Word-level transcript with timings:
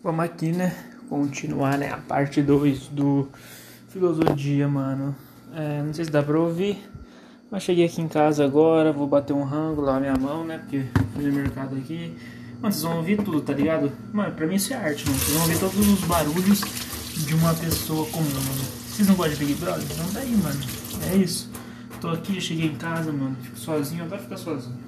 Vamos 0.00 0.24
aqui, 0.24 0.52
né? 0.52 0.72
Continuar, 1.08 1.76
né? 1.76 1.90
A 1.90 1.96
parte 1.96 2.40
2 2.40 2.86
do 2.88 3.28
Filosofia, 3.88 4.68
mano. 4.68 5.14
É, 5.52 5.82
não 5.82 5.92
sei 5.92 6.04
se 6.04 6.10
dá 6.10 6.22
pra 6.22 6.38
ouvir. 6.38 6.78
Mas 7.50 7.64
cheguei 7.64 7.84
aqui 7.84 8.00
em 8.00 8.06
casa 8.06 8.44
agora, 8.44 8.92
vou 8.92 9.08
bater 9.08 9.32
um 9.32 9.42
rango, 9.42 9.80
lá 9.80 9.98
minha 9.98 10.16
mão, 10.16 10.44
né? 10.44 10.58
Porque 10.58 10.84
fui 11.14 11.24
no 11.24 11.32
mercado 11.32 11.74
aqui. 11.76 12.16
Mano, 12.60 12.72
vocês 12.72 12.82
vão 12.82 12.98
ouvir 12.98 13.16
tudo, 13.24 13.40
tá 13.40 13.52
ligado? 13.52 13.90
Mano, 14.12 14.32
pra 14.34 14.46
mim 14.46 14.54
isso 14.54 14.72
é 14.72 14.76
arte, 14.76 15.04
mano. 15.04 15.18
Vocês 15.18 15.32
vão 15.32 15.42
ouvir 15.42 15.58
todos 15.58 15.88
os 15.88 16.00
barulhos 16.02 16.60
de 17.16 17.34
uma 17.34 17.52
pessoa 17.54 18.08
comum, 18.10 18.24
mano. 18.24 18.64
Vocês 18.88 19.08
não 19.08 19.16
gostam 19.16 19.36
de 19.36 19.46
Big 19.46 19.60
Brother? 19.60 19.84
Então 19.90 20.12
daí, 20.12 20.36
mano. 20.36 20.60
É 21.10 21.16
isso. 21.16 21.50
Tô 22.00 22.10
aqui, 22.10 22.40
cheguei 22.40 22.66
em 22.66 22.76
casa, 22.76 23.10
mano. 23.10 23.36
Fico 23.42 23.58
sozinho, 23.58 24.02
eu 24.02 24.06
adoro 24.06 24.22
ficar 24.22 24.36
sozinho, 24.36 24.78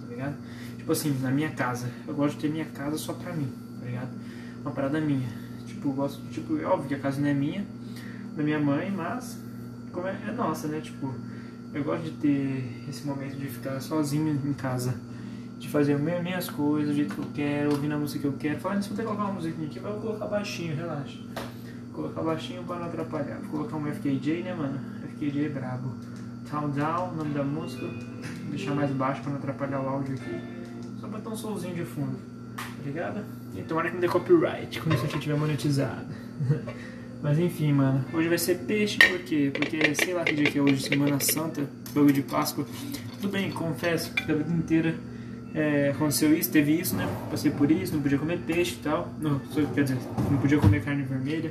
tá 0.00 0.08
ligado? 0.08 0.34
Tipo 0.76 0.90
assim, 0.90 1.16
na 1.22 1.30
minha 1.30 1.50
casa. 1.50 1.88
Eu 2.08 2.14
gosto 2.14 2.34
de 2.34 2.40
ter 2.40 2.50
minha 2.50 2.64
casa 2.64 2.98
só 2.98 3.12
pra 3.12 3.32
mim, 3.32 3.48
tá 3.78 3.86
ligado? 3.86 4.10
Uma 4.66 4.74
parada 4.74 5.00
minha. 5.00 5.28
Tipo, 5.64 5.90
eu 5.90 5.92
gosto, 5.92 6.20
tipo, 6.32 6.58
é 6.58 6.64
óbvio 6.64 6.88
que 6.88 6.94
a 6.96 6.98
casa 6.98 7.20
não 7.20 7.28
é 7.28 7.32
minha, 7.32 7.64
da 8.36 8.42
minha 8.42 8.58
mãe, 8.58 8.90
mas 8.90 9.40
como 9.92 10.08
é, 10.08 10.18
é 10.26 10.32
nossa, 10.32 10.66
né? 10.66 10.80
Tipo, 10.80 11.14
eu 11.72 11.84
gosto 11.84 12.02
de 12.02 12.10
ter 12.10 12.84
esse 12.88 13.06
momento 13.06 13.36
de 13.36 13.46
ficar 13.46 13.80
sozinho 13.80 14.28
em 14.44 14.52
casa. 14.54 14.92
De 15.56 15.68
fazer 15.68 15.96
minhas 15.96 16.50
coisas, 16.50 16.88
do 16.88 16.96
jeito 16.96 17.14
que 17.14 17.20
eu 17.20 17.28
quero, 17.32 17.70
ouvindo 17.70 17.94
a 17.94 17.96
música 17.96 18.22
que 18.22 18.26
eu 18.26 18.32
quero. 18.32 18.58
Falando, 18.58 18.82
se 18.82 18.90
eu 18.90 18.96
que 18.96 19.04
colocar 19.04 19.22
uma 19.26 19.34
musiquinha 19.34 19.68
aqui, 19.68 19.76
eu 19.76 19.84
vou 19.84 20.00
colocar 20.00 20.26
baixinho, 20.26 20.74
relaxa. 20.74 21.20
Vou 21.92 22.02
colocar 22.02 22.22
baixinho 22.22 22.64
pra 22.64 22.76
não 22.80 22.86
atrapalhar. 22.86 23.38
Vou 23.42 23.50
colocar 23.50 23.76
um 23.76 23.86
FKJ, 23.86 24.42
né, 24.42 24.52
mano? 24.52 24.80
FKJ 25.12 25.46
é 25.46 25.48
brabo. 25.48 25.94
Town 26.50 26.70
Down, 26.70 27.14
nome 27.14 27.32
da 27.32 27.44
música. 27.44 27.86
Vou 27.86 28.50
deixar 28.50 28.74
mais 28.74 28.90
baixo 28.90 29.22
pra 29.22 29.30
não 29.30 29.38
atrapalhar 29.38 29.80
o 29.80 29.88
áudio 29.88 30.14
aqui. 30.14 30.40
Só 31.00 31.06
pra 31.06 31.20
ter 31.20 31.28
um 31.28 31.36
solzinho 31.36 31.76
de 31.76 31.84
fundo. 31.84 32.35
Ligado? 32.86 33.20
E 33.56 33.62
tomara 33.62 33.88
que 33.88 33.94
não 33.94 34.00
dê 34.00 34.06
copyright 34.06 34.80
quando 34.80 34.94
isso 34.94 35.04
aqui 35.06 35.16
estiver 35.16 35.36
monetizado. 35.36 36.06
Mas 37.20 37.36
enfim, 37.36 37.72
mano. 37.72 38.04
Hoje 38.12 38.28
vai 38.28 38.38
ser 38.38 38.58
peixe, 38.58 38.96
por 38.96 39.18
quê? 39.18 39.50
Porque 39.52 39.92
sei 39.96 40.14
lá 40.14 40.22
que 40.22 40.36
dia 40.36 40.48
que 40.48 40.56
é 40.56 40.62
hoje, 40.62 40.80
Semana 40.82 41.18
Santa, 41.18 41.68
bagulho 41.92 42.12
de 42.12 42.22
Páscoa. 42.22 42.64
Tudo 43.20 43.32
bem, 43.32 43.50
confesso 43.50 44.14
que 44.14 44.30
a 44.30 44.34
vida 44.36 44.52
inteira 44.52 44.94
é, 45.52 45.90
aconteceu 45.90 46.32
isso, 46.32 46.52
teve 46.52 46.78
isso, 46.78 46.94
né? 46.94 47.08
Passei 47.28 47.50
por 47.50 47.68
isso, 47.72 47.92
não 47.92 48.02
podia 48.02 48.18
comer 48.18 48.38
peixe 48.46 48.74
e 48.74 48.84
tal. 48.84 49.12
Não, 49.20 49.40
quer 49.74 49.82
dizer, 49.82 49.98
não 50.30 50.38
podia 50.38 50.58
comer 50.58 50.84
carne 50.84 51.02
vermelha. 51.02 51.50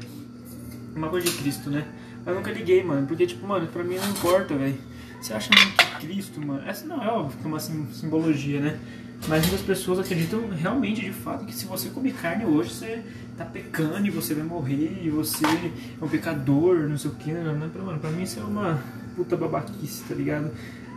Uma 0.96 1.10
coisa 1.10 1.30
de 1.30 1.36
Cristo, 1.36 1.70
né? 1.70 1.86
Mas 2.26 2.34
nunca 2.34 2.50
liguei, 2.50 2.82
mano. 2.82 3.06
Porque, 3.06 3.28
tipo, 3.28 3.46
mano, 3.46 3.68
pra 3.68 3.84
mim 3.84 3.98
não 3.98 4.10
importa, 4.10 4.56
velho. 4.56 4.78
Você 5.20 5.34
acha 5.34 5.50
que 5.50 6.08
Cristo, 6.08 6.40
mano. 6.40 6.66
Essa 6.66 6.86
não 6.86 7.04
é 7.04 7.08
óbvio 7.10 7.38
que 7.38 7.46
é 7.46 7.48
uma 7.48 7.60
simbologia, 7.60 8.62
né? 8.62 8.80
Mas 9.28 9.42
muitas 9.42 9.62
pessoas 9.62 10.00
acreditam 10.00 10.48
realmente, 10.50 11.02
de 11.02 11.12
fato, 11.12 11.46
que 11.46 11.54
se 11.54 11.66
você 11.66 11.90
comer 11.90 12.14
carne 12.14 12.46
hoje, 12.46 12.72
você 12.72 13.04
tá 13.38 13.44
pecando 13.44 14.06
e 14.06 14.10
você 14.10 14.34
vai 14.34 14.44
morrer 14.44 15.02
e 15.04 15.10
você 15.10 15.46
é 15.46 16.04
um 16.04 16.08
pecador, 16.08 16.88
não 16.88 16.98
sei 16.98 17.10
o 17.12 17.16
que. 17.16 17.32
Não, 17.32 17.44
não, 17.44 17.68
não, 17.68 17.86
mano, 17.86 18.00
pra 18.00 18.12
mim 18.12 18.24
isso 18.24 18.40
é 18.40 18.44
uma 18.44 18.80
puta 19.16 19.36
babaquice, 19.36 20.04
tá 20.04 20.14
ligado? 20.14 20.52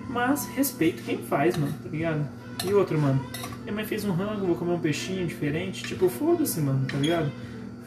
Mas 0.09 0.47
respeito 0.49 1.03
quem 1.03 1.19
faz, 1.19 1.57
mano, 1.57 1.73
tá 1.83 1.89
ligado? 1.89 2.27
E 2.65 2.75
outro, 2.75 2.99
mano, 2.99 3.25
minha 3.63 3.75
mãe 3.75 3.85
fez 3.85 4.05
um 4.05 4.13
rango, 4.13 4.47
vou 4.47 4.57
comer 4.57 4.73
um 4.73 4.81
peixinho 4.81 5.27
diferente. 5.27 5.85
Tipo, 5.85 6.09
foda-se, 6.09 6.61
mano, 6.61 6.85
tá 6.87 6.99
ligado? 6.99 7.31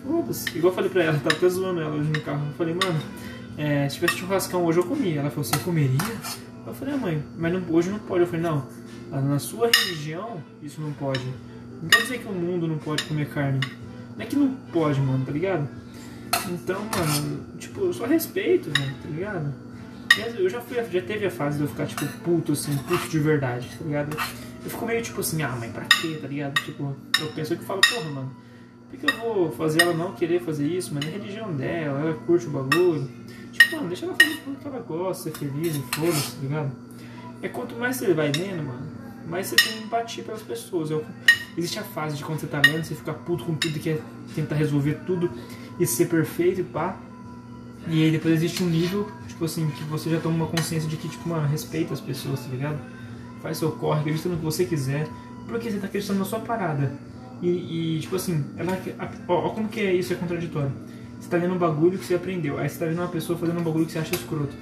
Foda-se. 0.06 0.50
Igual 0.58 0.72
eu 0.72 0.76
falei 0.76 0.90
pra 0.90 1.04
ela, 1.04 1.20
tava 1.20 1.36
até 1.36 1.50
zoando 1.50 1.82
ela 1.82 1.96
hoje 1.96 2.10
no 2.10 2.22
carro. 2.22 2.48
Eu 2.48 2.54
falei, 2.54 2.74
mano, 2.74 3.00
é, 3.58 3.90
se 3.90 3.96
tivesse 3.96 4.18
churrascão 4.18 4.66
hoje 4.66 4.80
eu 4.80 4.86
comia. 4.86 5.20
Ela 5.20 5.30
falou, 5.30 5.44
você 5.44 5.58
comeria? 5.60 6.18
Eu 6.66 6.74
falei, 6.74 6.94
ah, 6.94 6.98
mãe, 6.98 7.24
mas 7.38 7.54
não, 7.54 7.64
hoje 7.74 7.90
não 7.90 8.00
pode. 8.00 8.22
Eu 8.22 8.28
falei, 8.28 8.42
não, 8.42 8.68
na 9.12 9.40
sua 9.40 9.70
religião 9.74 10.42
isso 10.62 10.80
não 10.80 10.94
pode. 10.94 11.26
Não 11.82 11.90
quer 11.90 12.02
dizer 12.02 12.20
que 12.20 12.28
o 12.28 12.32
mundo 12.32 12.68
não 12.68 12.78
pode 12.78 13.04
comer 13.04 13.30
carne. 13.30 13.60
Não 14.16 14.24
é 14.24 14.26
que 14.26 14.36
não 14.36 14.54
pode, 14.72 15.00
mano, 15.00 15.26
tá 15.26 15.32
ligado? 15.32 15.68
Então, 16.50 16.82
mano, 16.82 17.58
tipo, 17.58 17.82
eu 17.82 17.94
só 17.94 18.06
respeito, 18.06 18.70
velho, 18.78 18.96
tá 19.02 19.10
ligado? 19.10 19.54
Eu 20.38 20.50
já, 20.50 20.60
fui, 20.62 20.78
já 20.78 21.02
teve 21.02 21.26
a 21.26 21.32
fase 21.32 21.58
de 21.58 21.64
eu 21.64 21.70
ficar, 21.70 21.86
tipo, 21.88 22.06
puto, 22.20 22.52
assim, 22.52 22.76
puto 22.78 23.08
de 23.08 23.20
verdade, 23.20 23.70
tá 23.78 23.86
ligado? 23.86 24.18
Eu 24.64 24.70
fico 24.70 24.86
meio 24.86 25.02
tipo 25.02 25.22
assim, 25.22 25.42
ah, 25.42 25.56
mãe, 25.56 25.72
pra 25.72 25.86
quê, 25.86 26.20
tá 26.22 26.28
ligado? 26.28 26.54
Tipo, 26.62 26.96
eu 27.20 27.28
penso 27.30 27.56
que 27.56 27.64
falo, 27.64 27.82
porra, 27.82 28.10
mano, 28.10 28.32
por 28.92 29.00
que 29.00 29.10
eu 29.10 29.18
vou 29.20 29.52
fazer 29.52 29.84
ela 29.84 29.94
não 29.94 30.12
querer 30.12 30.42
fazer 30.42 30.68
isso? 30.68 30.94
Mas 30.94 31.06
é 31.06 31.08
a 31.08 31.12
religião 31.12 31.54
dela, 31.54 32.02
ela 32.02 32.14
curte 32.26 32.46
o 32.48 32.50
bagulho. 32.50 33.10
Tipo, 33.52 33.78
mano, 33.78 33.88
deixa 33.88 34.06
ela 34.06 34.16
fazer 34.20 34.38
tudo 34.44 34.60
que 34.60 34.68
ela 34.68 34.80
gosta, 34.80 35.24
ser 35.24 35.38
feliz 35.38 35.76
e 35.78 35.82
foda-se, 35.96 36.36
tá 36.36 36.42
ligado? 36.42 36.72
É 37.42 37.48
quanto 37.48 37.76
mais 37.76 37.96
você 37.96 38.14
vai 38.14 38.32
lendo, 38.32 38.64
mano, 38.64 38.88
mais 39.28 39.48
você 39.48 39.56
tem 39.56 39.84
empatia 39.84 40.24
pelas 40.24 40.42
pessoas. 40.42 40.92
Eu, 40.92 41.06
existe 41.58 41.80
a 41.80 41.84
fase 41.84 42.18
de 42.18 42.24
quando 42.24 42.40
você 42.40 42.48
tá 42.48 42.62
lendo, 42.66 42.84
você 42.84 42.94
fica 42.94 43.14
puto 43.14 43.46
com 43.46 43.56
tudo 43.56 43.78
e 43.78 43.80
quer 43.80 44.02
tentar 44.36 44.56
resolver 44.56 45.00
tudo 45.06 45.32
e 45.80 45.88
ser 45.88 46.08
perfeito 46.08 46.60
e 46.60 46.64
pá. 46.64 46.98
E 47.88 48.04
aí 48.04 48.12
depois 48.12 48.34
existe 48.34 48.62
um 48.62 48.68
nível, 48.68 49.10
tipo 49.28 49.46
assim, 49.46 49.70
que 49.72 49.84
você 49.86 50.10
já 50.10 50.20
toma 50.20 50.36
uma 50.36 50.48
consciência 50.48 50.88
de 50.88 50.98
que, 50.98 51.08
tipo, 51.08 51.28
mano, 51.30 51.48
respeita 51.48 51.94
as 51.94 52.02
pessoas, 52.02 52.42
tá 52.42 52.50
ligado? 52.50 52.78
Faz 53.42 53.58
seu 53.58 53.72
corre, 53.72 54.02
acredita 54.02 54.30
no 54.30 54.38
que 54.38 54.44
você 54.44 54.66
quiser, 54.66 55.08
porque 55.48 55.72
você 55.72 55.80
tá 55.80 55.88
acreditando 55.88 56.20
na 56.20 56.26
sua 56.26 56.40
parada. 56.40 56.92
E, 57.42 57.98
e 57.98 58.00
tipo 58.00 58.16
assim, 58.16 58.46
ela, 58.58 58.78
ó, 59.28 59.48
ó, 59.48 59.50
como 59.50 59.68
que 59.68 59.80
é 59.80 59.94
isso 59.94 60.14
é 60.14 60.16
contraditório. 60.16 60.72
Você 61.20 61.30
tá 61.30 61.38
lendo 61.38 61.54
um 61.54 61.58
bagulho 61.58 61.98
que 61.98 62.06
você 62.06 62.16
aprendeu, 62.16 62.58
aí 62.58 62.70
você 62.70 62.80
tá 62.80 62.86
vendo 62.86 63.00
uma 63.00 63.08
pessoa 63.08 63.38
fazendo 63.38 63.60
um 63.60 63.64
bagulho 63.64 63.86
que 63.86 63.92
você 63.92 64.00
acha 64.00 64.16
escroto. 64.16 64.54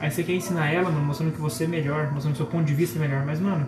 Aí 0.00 0.10
você 0.10 0.22
quer 0.22 0.32
ensinar 0.32 0.70
ela, 0.70 0.90
mano, 0.90 1.04
mostrando 1.06 1.32
que 1.32 1.40
você 1.40 1.64
é 1.64 1.66
melhor, 1.66 2.10
mostrando 2.12 2.32
que 2.32 2.38
seu 2.38 2.46
ponto 2.46 2.64
de 2.64 2.74
vista 2.74 2.98
é 2.98 3.00
melhor. 3.00 3.24
Mas, 3.24 3.38
mano, 3.40 3.66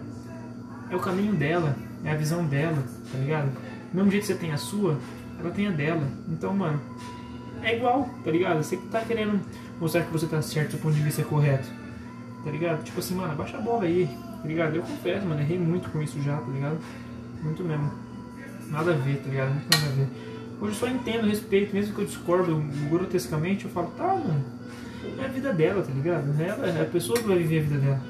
é 0.91 0.97
o 0.97 0.99
caminho 0.99 1.33
dela, 1.35 1.77
é 2.05 2.11
a 2.11 2.15
visão 2.17 2.45
dela, 2.45 2.83
tá 3.13 3.19
ligado? 3.19 3.51
Do 3.93 3.97
mesmo 3.97 4.11
jeito 4.11 4.27
que 4.27 4.33
você 4.33 4.39
tem 4.39 4.53
a 4.53 4.57
sua, 4.57 4.99
ela 5.39 5.51
tem 5.51 5.69
a 5.69 5.71
dela. 5.71 6.07
Então, 6.29 6.53
mano, 6.55 6.81
é 7.63 7.77
igual, 7.77 8.09
tá 8.25 8.31
ligado? 8.31 8.63
Você 8.63 8.77
tá 8.91 9.01
querendo 9.01 9.41
mostrar 9.81 10.03
que 10.03 10.13
você 10.13 10.27
tá 10.27 10.43
certo, 10.43 10.73
seu 10.73 10.81
ponto 10.81 10.95
de 10.95 11.03
vista 11.03 11.23
é 11.23 11.25
correto, 11.25 11.69
tá 12.45 12.51
ligado? 12.51 12.83
Tipo 12.83 13.01
assim, 13.01 13.15
mano, 13.15 13.33
abaixa 13.33 13.57
a 13.57 13.61
bola 13.61 13.85
aí, 13.85 14.09
tá 14.43 14.49
ligado? 14.49 14.77
Eu 14.77 14.83
confesso, 14.83 15.27
mano, 15.27 15.41
errei 15.41 15.59
muito 15.59 15.89
com 15.91 16.03
isso 16.03 16.21
já, 16.21 16.37
tá 16.37 16.51
ligado? 16.51 16.79
Muito 17.43 17.65
mesmo. 17.65 18.04
Nada 18.75 18.91
a 18.91 18.97
ver, 18.97 19.19
tá 19.19 19.31
ligado? 19.31 19.51
Muito 19.51 19.71
nada 19.71 19.87
a 19.87 19.95
ver. 19.95 20.09
Hoje 20.61 20.73
eu 20.73 20.75
só 20.75 20.89
entendo, 20.89 21.29
respeito, 21.29 21.73
mesmo 21.73 21.95
que 21.95 22.01
eu 22.01 22.07
discordo 22.07 22.61
grotescamente, 22.91 23.67
eu 23.67 23.71
falo, 23.71 23.93
tá, 23.97 24.09
mano, 24.09 24.45
é 25.17 25.25
a 25.25 25.29
vida 25.29 25.53
dela, 25.53 25.81
tá 25.81 25.93
ligado? 25.93 26.25
Ela, 26.43 26.67
é 26.67 26.83
a 26.83 26.85
pessoa 26.85 27.17
que 27.17 27.25
vai 27.25 27.39
viver 27.39 27.61
a 27.61 27.63
vida 27.63 27.79
dela. 27.79 28.01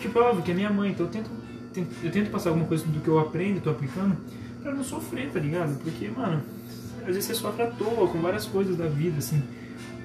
Tipo, 0.00 0.18
é 0.20 0.22
óbvio 0.22 0.44
que 0.44 0.52
é 0.52 0.54
minha 0.54 0.70
mãe, 0.70 0.90
então 0.90 1.06
eu 1.06 1.10
tento, 1.10 1.30
eu 2.04 2.10
tento 2.12 2.30
passar 2.30 2.50
alguma 2.50 2.68
coisa 2.68 2.86
do 2.86 3.00
que 3.00 3.08
eu 3.08 3.18
aprendo, 3.18 3.60
tô 3.60 3.70
aplicando, 3.70 4.16
pra 4.62 4.72
não 4.72 4.84
sofrer, 4.84 5.28
tá 5.32 5.40
ligado? 5.40 5.76
Porque, 5.82 6.08
mano, 6.08 6.40
às 7.00 7.06
vezes 7.06 7.24
você 7.24 7.34
sofre 7.34 7.64
à 7.64 7.66
toa 7.66 8.06
com 8.06 8.20
várias 8.20 8.44
coisas 8.44 8.76
da 8.76 8.86
vida, 8.86 9.18
assim. 9.18 9.42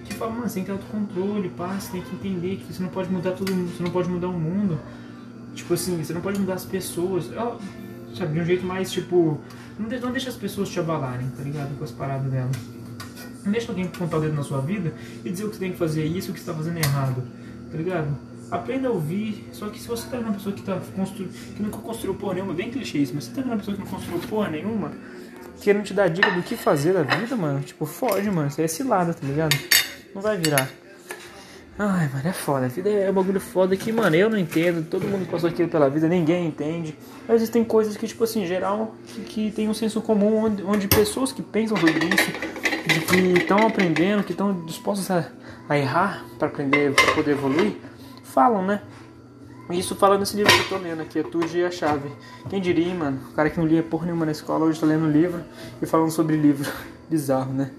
Que 0.06 0.16
fala, 0.16 0.32
mano, 0.32 0.50
você 0.50 0.56
tem 0.56 0.64
que 0.64 0.72
ter 0.72 0.78
autocontrole, 0.78 1.50
pá, 1.50 1.78
você 1.80 1.92
tem 1.92 2.02
que 2.02 2.16
entender 2.16 2.56
que 2.56 2.74
você 2.74 2.82
não 2.82 2.90
pode 2.90 3.12
mudar 3.12 3.34
todo 3.34 3.54
mundo, 3.54 3.72
você 3.78 3.84
não 3.84 3.92
pode 3.92 4.10
mudar 4.10 4.30
o 4.30 4.34
mundo. 4.34 4.80
Tipo 5.54 5.76
assim, 5.76 6.04
você 6.04 6.12
não 6.12 6.22
pode 6.22 6.40
mudar 6.40 6.56
as 6.56 6.66
pessoas. 6.66 7.32
Ela, 7.32 7.60
sabe, 8.16 8.34
de 8.34 8.40
um 8.40 8.46
jeito 8.46 8.66
mais, 8.66 8.92
tipo, 8.92 9.40
não, 9.78 9.88
de, 9.88 10.00
não 10.00 10.12
deixa 10.12 10.30
as 10.30 10.36
pessoas 10.36 10.70
te 10.70 10.80
abalarem, 10.80 11.28
tá 11.30 11.44
ligado? 11.44 11.78
Com 11.78 11.84
as 11.84 11.92
paradas 11.92 12.32
delas. 12.32 12.56
Não 13.44 13.52
deixa 13.52 13.72
alguém 13.72 13.88
contar 13.88 14.18
o 14.18 14.22
dedo 14.22 14.36
na 14.36 14.44
sua 14.44 14.62
vida 14.62 14.94
e 15.26 15.30
dizer 15.30 15.46
o 15.46 15.50
que 15.50 15.56
você 15.56 15.60
tem 15.60 15.72
que 15.72 15.78
fazer 15.78 16.06
isso, 16.06 16.32
o 16.32 16.34
que 16.34 16.40
você 16.40 16.50
está 16.50 16.54
fazendo 16.54 16.78
errado, 16.78 17.24
tá 17.72 17.78
ligado? 17.78 18.16
Aprenda 18.52 18.90
a 18.90 18.92
ouvir, 18.92 19.48
só 19.54 19.70
que 19.70 19.80
se 19.80 19.88
você 19.88 20.08
tá 20.10 20.20
uma 20.20 20.34
pessoa 20.34 20.54
que, 20.54 20.62
tá 20.62 20.80
constru... 20.96 21.26
que 21.26 21.64
nunca 21.64 21.78
construiu 21.78 22.16
porra 22.16 22.36
nenhuma, 22.36 22.54
bem 22.54 22.70
clichê 22.70 23.00
isso, 23.00 23.14
mas 23.16 23.24
se 23.24 23.32
você 23.32 23.42
tá 23.42 23.48
uma 23.48 23.58
pessoa 23.58 23.76
que 23.76 23.84
não 23.84 23.90
construiu 23.90 24.20
porra 24.28 24.50
nenhuma, 24.50 24.92
querendo 25.62 25.84
te 25.84 25.94
dar 25.94 26.10
dica 26.10 26.30
do 26.32 26.44
que 26.44 26.56
fazer 26.56 26.94
da 26.94 27.04
vida, 27.04 27.36
mano, 27.36 27.62
tipo, 27.62 27.86
foge, 27.86 28.30
mano, 28.30 28.50
isso 28.50 28.62
é 28.62 28.68
cilada, 28.68 29.14
tá 29.14 29.26
ligado? 29.26 29.58
Não 30.14 30.22
vai 30.22 30.38
virar. 30.38 30.70
Ai, 31.84 32.08
mano, 32.14 32.28
é 32.30 32.32
foda. 32.32 32.68
A 32.68 32.70
vida 32.70 32.92
é 32.92 33.10
um 33.10 33.14
bagulho 33.14 33.40
foda 33.40 33.76
que, 33.76 33.92
mano, 33.92 34.16
eu 34.16 34.30
não 34.30 34.38
entendo. 34.38 34.88
Todo 34.88 35.08
mundo 35.08 35.28
passou 35.28 35.50
aquilo 35.50 35.68
pela 35.68 35.90
vida, 35.90 36.08
ninguém 36.08 36.46
entende. 36.46 36.96
Mas 37.28 37.38
existem 37.38 37.64
coisas 37.64 37.98
que, 37.98 38.08
tipo 38.08 38.24
assim, 38.24 38.46
geral, 38.46 38.94
que, 39.08 39.22
que 39.22 39.52
tem 39.52 39.68
um 39.68 39.74
senso 39.74 40.00
comum 40.00 40.44
onde, 40.44 40.62
onde 40.62 40.88
pessoas 40.88 41.32
que 41.32 41.42
pensam 41.42 41.76
sobre 41.76 42.06
isso, 42.06 42.32
de 42.86 43.00
que 43.00 43.40
estão 43.40 43.66
aprendendo, 43.66 44.24
que 44.24 44.32
estão 44.32 44.64
dispostos 44.64 45.10
a, 45.10 45.28
a 45.68 45.76
errar 45.76 46.24
para 46.38 46.50
aprender, 46.50 46.94
para 46.94 47.16
poder 47.16 47.32
evoluir, 47.32 47.74
falam, 48.26 48.64
né? 48.64 48.84
Isso 49.72 49.96
fala 49.96 50.20
nesse 50.20 50.38
livro 50.38 50.54
que 50.54 50.60
eu 50.60 50.78
tô 50.78 50.84
lendo 50.84 51.02
aqui, 51.02 51.24
Tudo 51.24 51.48
e 51.52 51.66
a 51.66 51.72
Chave. 51.72 52.12
Quem 52.48 52.62
diria, 52.62 52.94
mano? 52.94 53.20
O 53.32 53.34
cara 53.34 53.50
que 53.50 53.58
não 53.58 53.66
lia 53.66 53.82
porra 53.82 54.06
nenhuma 54.06 54.28
na 54.28 54.34
escola, 54.34 54.66
hoje 54.66 54.80
tá 54.80 54.86
lendo 54.86 55.06
um 55.06 55.12
livro 55.12 55.42
e 55.82 55.88
falando 55.88 56.12
sobre 56.12 56.36
livro. 56.36 56.72
Bizarro, 57.10 57.52
né? 57.52 57.72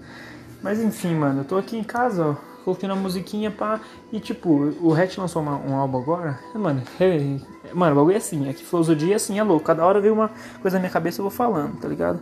Mas 0.61 0.81
enfim, 0.81 1.15
mano, 1.15 1.39
eu 1.39 1.45
tô 1.45 1.55
aqui 1.55 1.77
em 1.77 1.83
casa, 1.85 2.25
ó 2.25 2.52
coloquei 2.63 2.87
uma 2.87 2.95
musiquinha 2.95 3.51
pá. 3.51 3.79
E 4.11 4.19
tipo, 4.19 4.73
o 4.81 4.93
Hatch 4.93 5.17
lançou 5.17 5.41
uma, 5.41 5.57
um 5.57 5.75
álbum 5.75 5.99
agora. 5.99 6.39
Mano, 6.55 6.81
é, 6.99 7.37
mano, 7.73 7.93
o 7.93 7.95
bagulho 7.95 8.13
é 8.13 8.17
assim. 8.17 8.49
Aqui 8.49 8.63
filosofia 8.63 9.13
é 9.13 9.15
assim, 9.15 9.39
é 9.39 9.43
louco. 9.43 9.65
Cada 9.65 9.85
hora 9.85 9.99
vem 10.01 10.11
uma 10.11 10.31
coisa 10.61 10.77
na 10.77 10.81
minha 10.81 10.91
cabeça 10.91 11.19
eu 11.19 11.23
vou 11.23 11.31
falando, 11.31 11.79
tá 11.79 11.87
ligado? 11.87 12.19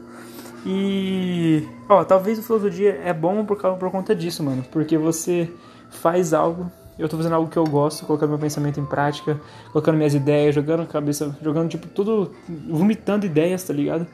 E. 0.66 1.68
Ó, 1.90 2.04
talvez 2.04 2.38
o 2.40 2.44
filosofia 2.44 3.02
é 3.04 3.14
bom 3.14 3.44
por, 3.46 3.58
causa, 3.58 3.78
por 3.78 3.90
conta 3.92 4.16
disso, 4.16 4.44
mano. 4.44 4.64
Porque 4.72 4.98
você 4.98 5.50
faz 5.90 6.34
algo. 6.34 6.72
Eu 7.00 7.10
tô 7.10 7.18
fazendo 7.18 7.34
algo 7.34 7.50
que 7.50 7.58
eu 7.58 7.64
gosto, 7.64 8.06
colocando 8.06 8.30
meu 8.30 8.40
pensamento 8.40 8.80
em 8.80 8.86
prática, 8.86 9.40
colocando 9.72 9.96
minhas 9.98 10.14
ideias, 10.14 10.54
jogando 10.54 10.84
a 10.84 10.86
cabeça, 10.86 11.36
jogando 11.42 11.70
tipo 11.70 11.88
tudo, 11.88 12.32
vomitando 12.70 13.26
ideias, 13.26 13.64
tá 13.64 13.74
ligado? 13.74 14.06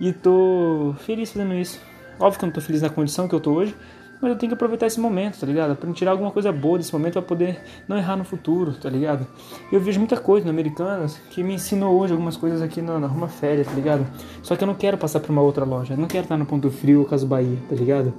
E 0.00 0.12
tô 0.12 0.94
feliz 1.00 1.32
fazendo 1.32 1.54
isso. 1.54 1.80
Óbvio 2.20 2.38
que 2.38 2.44
eu 2.44 2.46
não 2.48 2.54
tô 2.54 2.60
feliz 2.60 2.82
na 2.82 2.90
condição 2.90 3.26
que 3.26 3.34
eu 3.34 3.40
tô 3.40 3.52
hoje, 3.52 3.74
mas 4.20 4.30
eu 4.30 4.36
tenho 4.36 4.50
que 4.50 4.54
aproveitar 4.54 4.86
esse 4.86 5.00
momento, 5.00 5.38
tá 5.38 5.46
ligado? 5.46 5.76
Pra 5.76 5.92
tirar 5.92 6.12
alguma 6.12 6.30
coisa 6.30 6.52
boa 6.52 6.78
desse 6.78 6.92
momento 6.92 7.14
pra 7.14 7.22
poder 7.22 7.60
não 7.86 7.96
errar 7.96 8.16
no 8.16 8.24
futuro, 8.24 8.72
tá 8.72 8.88
ligado? 8.88 9.26
Eu 9.70 9.80
vejo 9.80 9.98
muita 9.98 10.16
coisa 10.16 10.44
no 10.44 10.50
Americanas 10.50 11.20
que 11.30 11.42
me 11.42 11.54
ensinou 11.54 11.98
hoje 11.98 12.12
algumas 12.12 12.36
coisas 12.36 12.60
aqui 12.62 12.82
na, 12.82 12.98
na 12.98 13.06
Roma 13.06 13.28
Féria, 13.28 13.64
tá 13.64 13.72
ligado? 13.72 14.06
Só 14.42 14.56
que 14.56 14.64
eu 14.64 14.66
não 14.66 14.74
quero 14.74 14.98
passar 14.98 15.20
pra 15.20 15.32
uma 15.32 15.42
outra 15.42 15.64
loja, 15.64 15.94
eu 15.94 15.98
não 15.98 16.08
quero 16.08 16.24
estar 16.24 16.36
no 16.36 16.46
Ponto 16.46 16.70
Frio 16.70 17.00
ou 17.00 17.06
Caso 17.06 17.26
Bahia, 17.26 17.58
tá 17.68 17.74
ligado? 17.74 18.12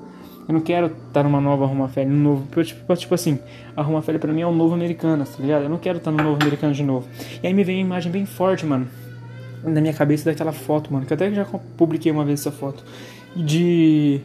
Eu 0.47 0.53
não 0.53 0.61
quero 0.61 0.87
estar 1.07 1.23
numa 1.23 1.39
nova 1.39 1.65
Roma 1.67 1.87
Féria, 1.89 2.11
um 2.11 2.17
novo. 2.17 2.63
Tipo, 2.63 2.95
tipo 2.95 3.13
assim, 3.13 3.37
a 3.77 3.83
Roma 3.83 4.01
pra 4.01 4.33
mim 4.33 4.41
é 4.41 4.47
um 4.47 4.55
novo 4.55 4.73
Americanas, 4.73 5.29
tá 5.29 5.43
ligado? 5.43 5.63
Eu 5.63 5.69
não 5.69 5.77
quero 5.77 5.99
estar 5.99 6.09
no 6.09 6.23
novo 6.23 6.41
Americanas 6.41 6.75
de 6.75 6.83
novo. 6.83 7.07
E 7.43 7.45
aí 7.45 7.53
me 7.53 7.63
vem 7.63 7.77
uma 7.83 7.85
imagem 7.85 8.11
bem 8.11 8.25
forte, 8.25 8.65
mano 8.65 8.87
na 9.63 9.81
minha 9.81 9.93
cabeça 9.93 10.25
daquela 10.25 10.51
foto, 10.51 10.91
mano. 10.91 11.05
Que 11.05 11.13
até 11.13 11.31
já 11.31 11.45
publiquei 11.77 12.11
uma 12.11 12.25
vez 12.25 12.41
essa 12.41 12.51
foto. 12.51 12.83
De. 13.35 14.21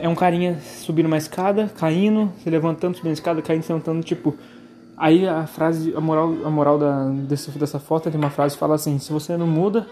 É 0.00 0.08
um 0.08 0.14
carinha 0.14 0.58
subindo 0.60 1.06
uma 1.06 1.18
escada, 1.18 1.70
caindo, 1.76 2.32
se 2.42 2.48
levantando, 2.50 2.96
subindo 2.96 3.10
a 3.10 3.14
escada, 3.14 3.42
caindo, 3.42 3.62
se 3.62 3.72
levantando, 3.72 4.02
tipo. 4.02 4.36
Aí 4.96 5.26
a 5.26 5.46
frase, 5.46 5.94
a 5.96 6.00
moral, 6.00 6.34
a 6.44 6.50
moral 6.50 6.78
da, 6.78 7.08
desse, 7.08 7.50
dessa 7.52 7.78
foto 7.78 8.08
é 8.08 8.10
de 8.10 8.16
uma 8.16 8.30
frase 8.30 8.54
que 8.54 8.60
fala 8.60 8.74
assim: 8.74 8.98
se 8.98 9.12
você 9.12 9.36
não 9.36 9.46
muda, 9.46 9.86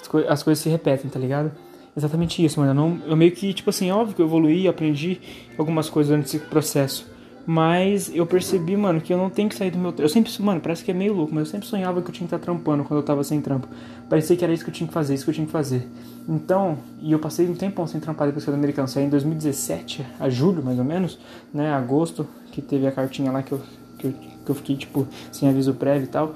as, 0.00 0.08
co 0.08 0.18
as 0.18 0.42
coisas 0.42 0.62
se 0.62 0.68
repetem, 0.68 1.10
tá 1.10 1.18
ligado? 1.18 1.50
Exatamente 1.96 2.44
isso, 2.44 2.60
mano. 2.60 2.70
Eu, 2.70 2.74
não, 2.74 3.00
eu 3.06 3.16
meio 3.16 3.32
que, 3.32 3.52
tipo 3.52 3.70
assim, 3.70 3.90
óbvio 3.90 4.14
que 4.14 4.22
eu 4.22 4.26
evoluí, 4.26 4.68
aprendi 4.68 5.20
algumas 5.58 5.88
coisas 5.90 6.10
durante 6.10 6.26
esse 6.26 6.38
processo. 6.38 7.09
Mas 7.46 8.10
eu 8.14 8.26
percebi, 8.26 8.76
mano, 8.76 9.00
que 9.00 9.12
eu 9.12 9.18
não 9.18 9.30
tenho 9.30 9.48
que 9.48 9.54
sair 9.54 9.70
do 9.70 9.78
meu. 9.78 9.94
Eu 9.98 10.08
sempre, 10.08 10.30
mano, 10.42 10.60
parece 10.60 10.84
que 10.84 10.90
é 10.90 10.94
meio 10.94 11.14
louco, 11.14 11.34
mas 11.34 11.46
eu 11.46 11.50
sempre 11.50 11.66
sonhava 11.66 12.00
que 12.02 12.08
eu 12.08 12.12
tinha 12.12 12.28
que 12.28 12.34
estar 12.34 12.44
trampando 12.44 12.84
quando 12.84 13.00
eu 13.00 13.04
tava 13.04 13.24
sem 13.24 13.40
trampo. 13.40 13.66
Parecia 14.08 14.36
que 14.36 14.44
era 14.44 14.52
isso 14.52 14.62
que 14.62 14.70
eu 14.70 14.74
tinha 14.74 14.86
que 14.86 14.92
fazer, 14.92 15.14
isso 15.14 15.24
que 15.24 15.30
eu 15.30 15.34
tinha 15.34 15.46
que 15.46 15.52
fazer. 15.52 15.88
Então, 16.28 16.78
e 17.00 17.10
eu 17.12 17.18
passei 17.18 17.48
um 17.48 17.54
tempão 17.54 17.86
sem 17.86 18.00
trampar 18.00 18.26
depois 18.26 18.44
que 18.44 18.50
eu 18.50 18.54
americano. 18.54 18.86
Saí 18.86 19.04
em 19.04 19.08
2017, 19.08 20.06
a 20.18 20.28
julho 20.28 20.62
mais 20.62 20.78
ou 20.78 20.84
menos, 20.84 21.18
né? 21.52 21.72
Agosto, 21.72 22.26
que 22.52 22.60
teve 22.60 22.86
a 22.86 22.92
cartinha 22.92 23.32
lá 23.32 23.42
que 23.42 23.52
eu, 23.52 23.60
que 23.98 24.06
eu, 24.06 24.12
que 24.12 24.50
eu 24.50 24.54
fiquei, 24.54 24.76
tipo, 24.76 25.08
sem 25.32 25.48
aviso 25.48 25.74
prévio 25.74 26.04
e 26.04 26.08
tal. 26.08 26.34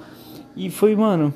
E 0.57 0.71
foi, 0.71 0.97
mano, 0.97 1.35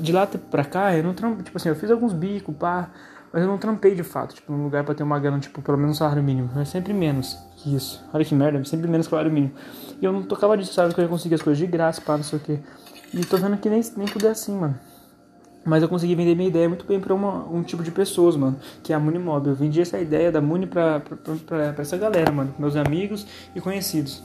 de 0.00 0.12
lá 0.12 0.26
pra 0.26 0.64
cá, 0.64 0.96
eu 0.96 1.04
não 1.04 1.14
trampei, 1.14 1.44
tipo 1.44 1.56
assim, 1.58 1.68
eu 1.68 1.76
fiz 1.76 1.90
alguns 1.90 2.12
bicos, 2.12 2.54
pá. 2.56 2.90
Mas 3.32 3.42
eu 3.42 3.48
não 3.48 3.58
trampei 3.58 3.94
de 3.94 4.02
fato, 4.02 4.34
tipo, 4.34 4.50
num 4.52 4.64
lugar 4.64 4.82
pra 4.84 4.94
ter 4.94 5.02
uma 5.02 5.18
grana, 5.18 5.38
tipo, 5.38 5.60
pelo 5.60 5.76
menos 5.76 5.96
um 5.96 5.98
salário 5.98 6.22
mínimo. 6.22 6.50
É 6.58 6.64
sempre 6.64 6.92
menos 6.92 7.38
que 7.56 7.74
isso. 7.74 8.02
Olha 8.12 8.24
que 8.24 8.34
merda, 8.34 8.62
sempre 8.64 8.88
menos 8.88 9.06
salário 9.06 9.32
mínimo. 9.32 9.52
E 10.00 10.04
eu 10.04 10.12
não 10.12 10.22
tocava 10.22 10.56
disso, 10.56 10.72
sabe? 10.72 10.94
Que 10.94 11.00
eu 11.00 11.04
ia 11.04 11.08
conseguir 11.08 11.34
as 11.34 11.42
coisas 11.42 11.58
de 11.58 11.66
graça, 11.66 12.00
pá, 12.00 12.16
não 12.16 12.24
sei 12.24 12.38
o 12.38 12.42
quê. 12.42 12.58
E 13.12 13.24
tô 13.24 13.36
vendo 13.36 13.56
que 13.56 13.68
nem, 13.68 13.82
nem 13.96 14.06
tudo 14.06 14.26
é 14.26 14.30
assim, 14.30 14.56
mano. 14.56 14.78
Mas 15.64 15.82
eu 15.82 15.88
consegui 15.88 16.14
vender 16.14 16.36
minha 16.36 16.48
ideia 16.48 16.68
muito 16.68 16.86
bem 16.86 17.00
pra 17.00 17.12
uma, 17.12 17.44
um 17.48 17.62
tipo 17.62 17.82
de 17.82 17.90
pessoas, 17.90 18.36
mano. 18.36 18.56
Que 18.82 18.92
é 18.92 18.96
a 18.96 19.00
Muni 19.00 19.18
Mob. 19.18 19.48
Eu 19.48 19.54
vendi 19.54 19.80
essa 19.80 19.98
ideia 19.98 20.30
da 20.30 20.40
Muni 20.40 20.66
pra, 20.66 21.00
pra, 21.00 21.16
pra, 21.16 21.72
pra 21.72 21.82
essa 21.82 21.96
galera, 21.96 22.30
mano. 22.30 22.54
Meus 22.58 22.76
amigos 22.76 23.26
e 23.54 23.60
conhecidos. 23.60 24.22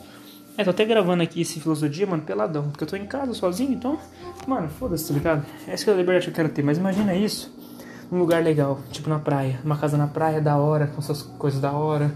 É, 0.58 0.64
tô 0.64 0.70
até 0.70 0.86
gravando 0.86 1.24
aqui 1.24 1.42
esse 1.42 1.60
filosofia, 1.60 2.06
mano, 2.06 2.22
peladão. 2.22 2.70
Porque 2.70 2.84
eu 2.84 2.88
tô 2.88 2.96
em 2.96 3.08
casa 3.08 3.34
sozinho, 3.34 3.74
então, 3.74 3.98
mano, 4.46 4.70
foda-se, 4.70 5.08
tá 5.08 5.14
ligado? 5.14 5.46
Essa 5.68 5.90
é 5.90 5.94
a 5.94 5.98
liberdade 5.98 6.26
que 6.26 6.32
eu 6.32 6.36
quero 6.36 6.50
ter. 6.50 6.62
Mas 6.62 6.78
imagina 6.78 7.16
isso 7.16 7.52
num 8.12 8.20
lugar 8.20 8.44
legal, 8.44 8.80
tipo 8.92 9.10
na 9.10 9.18
praia, 9.18 9.60
uma 9.64 9.78
casa 9.78 9.98
na 9.98 10.06
praia 10.06 10.42
da 10.42 10.58
hora, 10.58 10.88
com 10.88 11.00
essas 11.00 11.22
coisas 11.22 11.62
da 11.62 11.72
hora, 11.72 12.14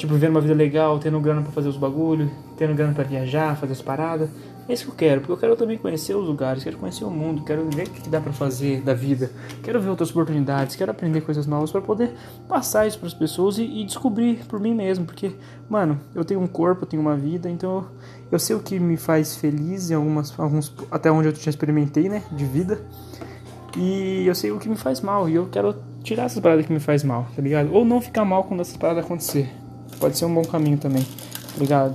tipo 0.00 0.14
vivendo 0.14 0.30
uma 0.30 0.40
vida 0.40 0.54
legal, 0.54 0.98
tendo 0.98 1.20
grana 1.20 1.42
para 1.42 1.52
fazer 1.52 1.68
os 1.68 1.76
bagulhos, 1.76 2.30
tendo 2.56 2.74
grana 2.74 2.94
para 2.94 3.04
viajar, 3.04 3.56
fazer 3.56 3.72
as 3.72 3.82
paradas. 3.82 4.30
É 4.68 4.72
isso 4.72 4.84
que 4.84 4.90
eu 4.90 4.94
quero, 4.94 5.20
porque 5.20 5.32
eu 5.32 5.36
quero 5.36 5.56
também 5.56 5.76
conhecer 5.76 6.14
os 6.14 6.26
lugares, 6.26 6.62
quero 6.62 6.78
conhecer 6.78 7.04
o 7.04 7.10
mundo, 7.10 7.42
quero 7.42 7.68
ver 7.70 7.88
o 7.88 7.90
que 7.90 8.08
dá 8.08 8.20
para 8.20 8.32
fazer 8.32 8.80
da 8.82 8.94
vida, 8.94 9.30
quero 9.64 9.80
ver 9.80 9.88
outras 9.88 10.10
oportunidades, 10.10 10.76
quero 10.76 10.92
aprender 10.92 11.22
coisas 11.22 11.44
novas 11.44 11.72
para 11.72 11.80
poder 11.80 12.14
passar 12.48 12.86
isso 12.86 12.96
para 12.96 13.08
as 13.08 13.14
pessoas 13.14 13.58
e, 13.58 13.64
e, 13.64 13.84
descobrir 13.84 14.44
por 14.46 14.60
mim 14.60 14.72
mesmo, 14.72 15.04
porque, 15.04 15.32
mano, 15.68 16.00
eu 16.14 16.24
tenho 16.24 16.40
um 16.40 16.46
corpo, 16.46 16.84
eu 16.84 16.86
tenho 16.86 17.02
uma 17.02 17.16
vida, 17.16 17.50
então 17.50 17.84
eu, 18.30 18.38
sei 18.38 18.54
o 18.54 18.60
que 18.60 18.78
me 18.78 18.96
faz 18.96 19.36
feliz 19.36 19.90
em 19.90 19.94
algumas, 19.94 20.38
alguns, 20.38 20.72
até 20.88 21.10
onde 21.10 21.28
eu 21.28 21.34
já 21.34 21.50
experimentei, 21.50 22.08
né, 22.08 22.22
de 22.30 22.44
vida. 22.44 22.80
E 23.76 24.24
eu 24.26 24.34
sei 24.34 24.50
o 24.50 24.58
que 24.58 24.68
me 24.68 24.76
faz 24.76 25.00
mal. 25.00 25.28
E 25.28 25.34
eu 25.36 25.46
quero 25.46 25.76
tirar 26.02 26.24
essas 26.24 26.40
paradas 26.40 26.66
que 26.66 26.72
me 26.72 26.80
faz 26.80 27.04
mal, 27.04 27.28
tá 27.36 27.40
ligado? 27.40 27.72
Ou 27.72 27.84
não 27.84 28.00
ficar 28.00 28.24
mal 28.24 28.42
quando 28.44 28.60
essas 28.60 28.76
paradas 28.76 29.04
acontecer. 29.04 29.48
Pode 30.00 30.16
ser 30.16 30.24
um 30.24 30.34
bom 30.34 30.42
caminho 30.42 30.78
também, 30.78 31.02
tá 31.02 31.58
ligado? 31.58 31.94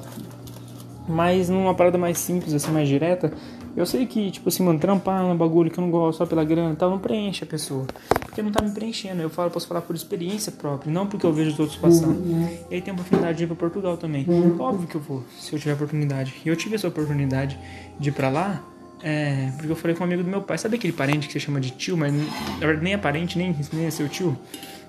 Mas 1.07 1.49
numa 1.49 1.73
parada 1.73 1.97
mais 1.97 2.17
simples, 2.17 2.53
assim, 2.53 2.71
mais 2.71 2.87
direta, 2.87 3.33
eu 3.75 3.85
sei 3.85 4.05
que, 4.05 4.31
tipo 4.31 4.47
assim, 4.47 4.63
mano, 4.63 4.79
trampar 4.79 5.23
no 5.23 5.35
bagulho 5.35 5.69
que 5.69 5.77
eu 5.77 5.83
não 5.83 5.91
gosto 5.91 6.19
só 6.19 6.25
pela 6.25 6.45
grana 6.45 6.73
e 6.73 6.75
tal, 6.75 6.89
não 6.89 6.99
preenche 6.99 7.43
a 7.43 7.47
pessoa. 7.47 7.85
Porque 8.21 8.41
não 8.41 8.51
tá 8.51 8.63
me 8.63 8.71
preenchendo. 8.71 9.21
Eu 9.21 9.29
falo, 9.29 9.51
posso 9.51 9.67
falar 9.67 9.81
por 9.81 9.95
experiência 9.95 10.51
própria, 10.51 10.91
não 10.91 11.07
porque 11.07 11.25
eu 11.25 11.33
vejo 11.33 11.51
os 11.51 11.59
outros 11.59 11.77
passando. 11.77 12.17
Uhum. 12.17 12.57
E 12.69 12.75
aí 12.75 12.81
tem 12.81 12.91
a 12.91 12.93
oportunidade 12.93 13.37
de 13.37 13.43
ir 13.43 13.47
pra 13.47 13.55
Portugal 13.55 13.97
também. 13.97 14.25
Uhum. 14.27 14.59
Óbvio 14.59 14.87
que 14.87 14.95
eu 14.95 15.01
vou, 15.01 15.23
se 15.37 15.51
eu 15.53 15.59
tiver 15.59 15.73
oportunidade. 15.73 16.33
E 16.45 16.47
eu 16.47 16.55
tive 16.55 16.75
essa 16.75 16.87
oportunidade 16.87 17.59
de 17.99 18.09
ir 18.09 18.11
pra 18.13 18.29
lá, 18.29 18.63
é, 19.03 19.51
porque 19.57 19.71
eu 19.71 19.75
falei 19.75 19.95
com 19.95 20.03
um 20.03 20.07
amigo 20.07 20.23
do 20.23 20.29
meu 20.29 20.41
pai. 20.41 20.57
Sabe 20.57 20.77
aquele 20.77 20.93
parente 20.93 21.27
que 21.27 21.33
você 21.33 21.39
chama 21.39 21.59
de 21.59 21.71
tio, 21.71 21.97
mas 21.97 22.13
na 22.13 22.65
verdade 22.65 22.83
nem 22.83 22.93
é 22.93 22.97
parente, 22.97 23.37
nem, 23.37 23.55
nem 23.73 23.85
é 23.85 23.91
seu 23.91 24.07
tio? 24.07 24.37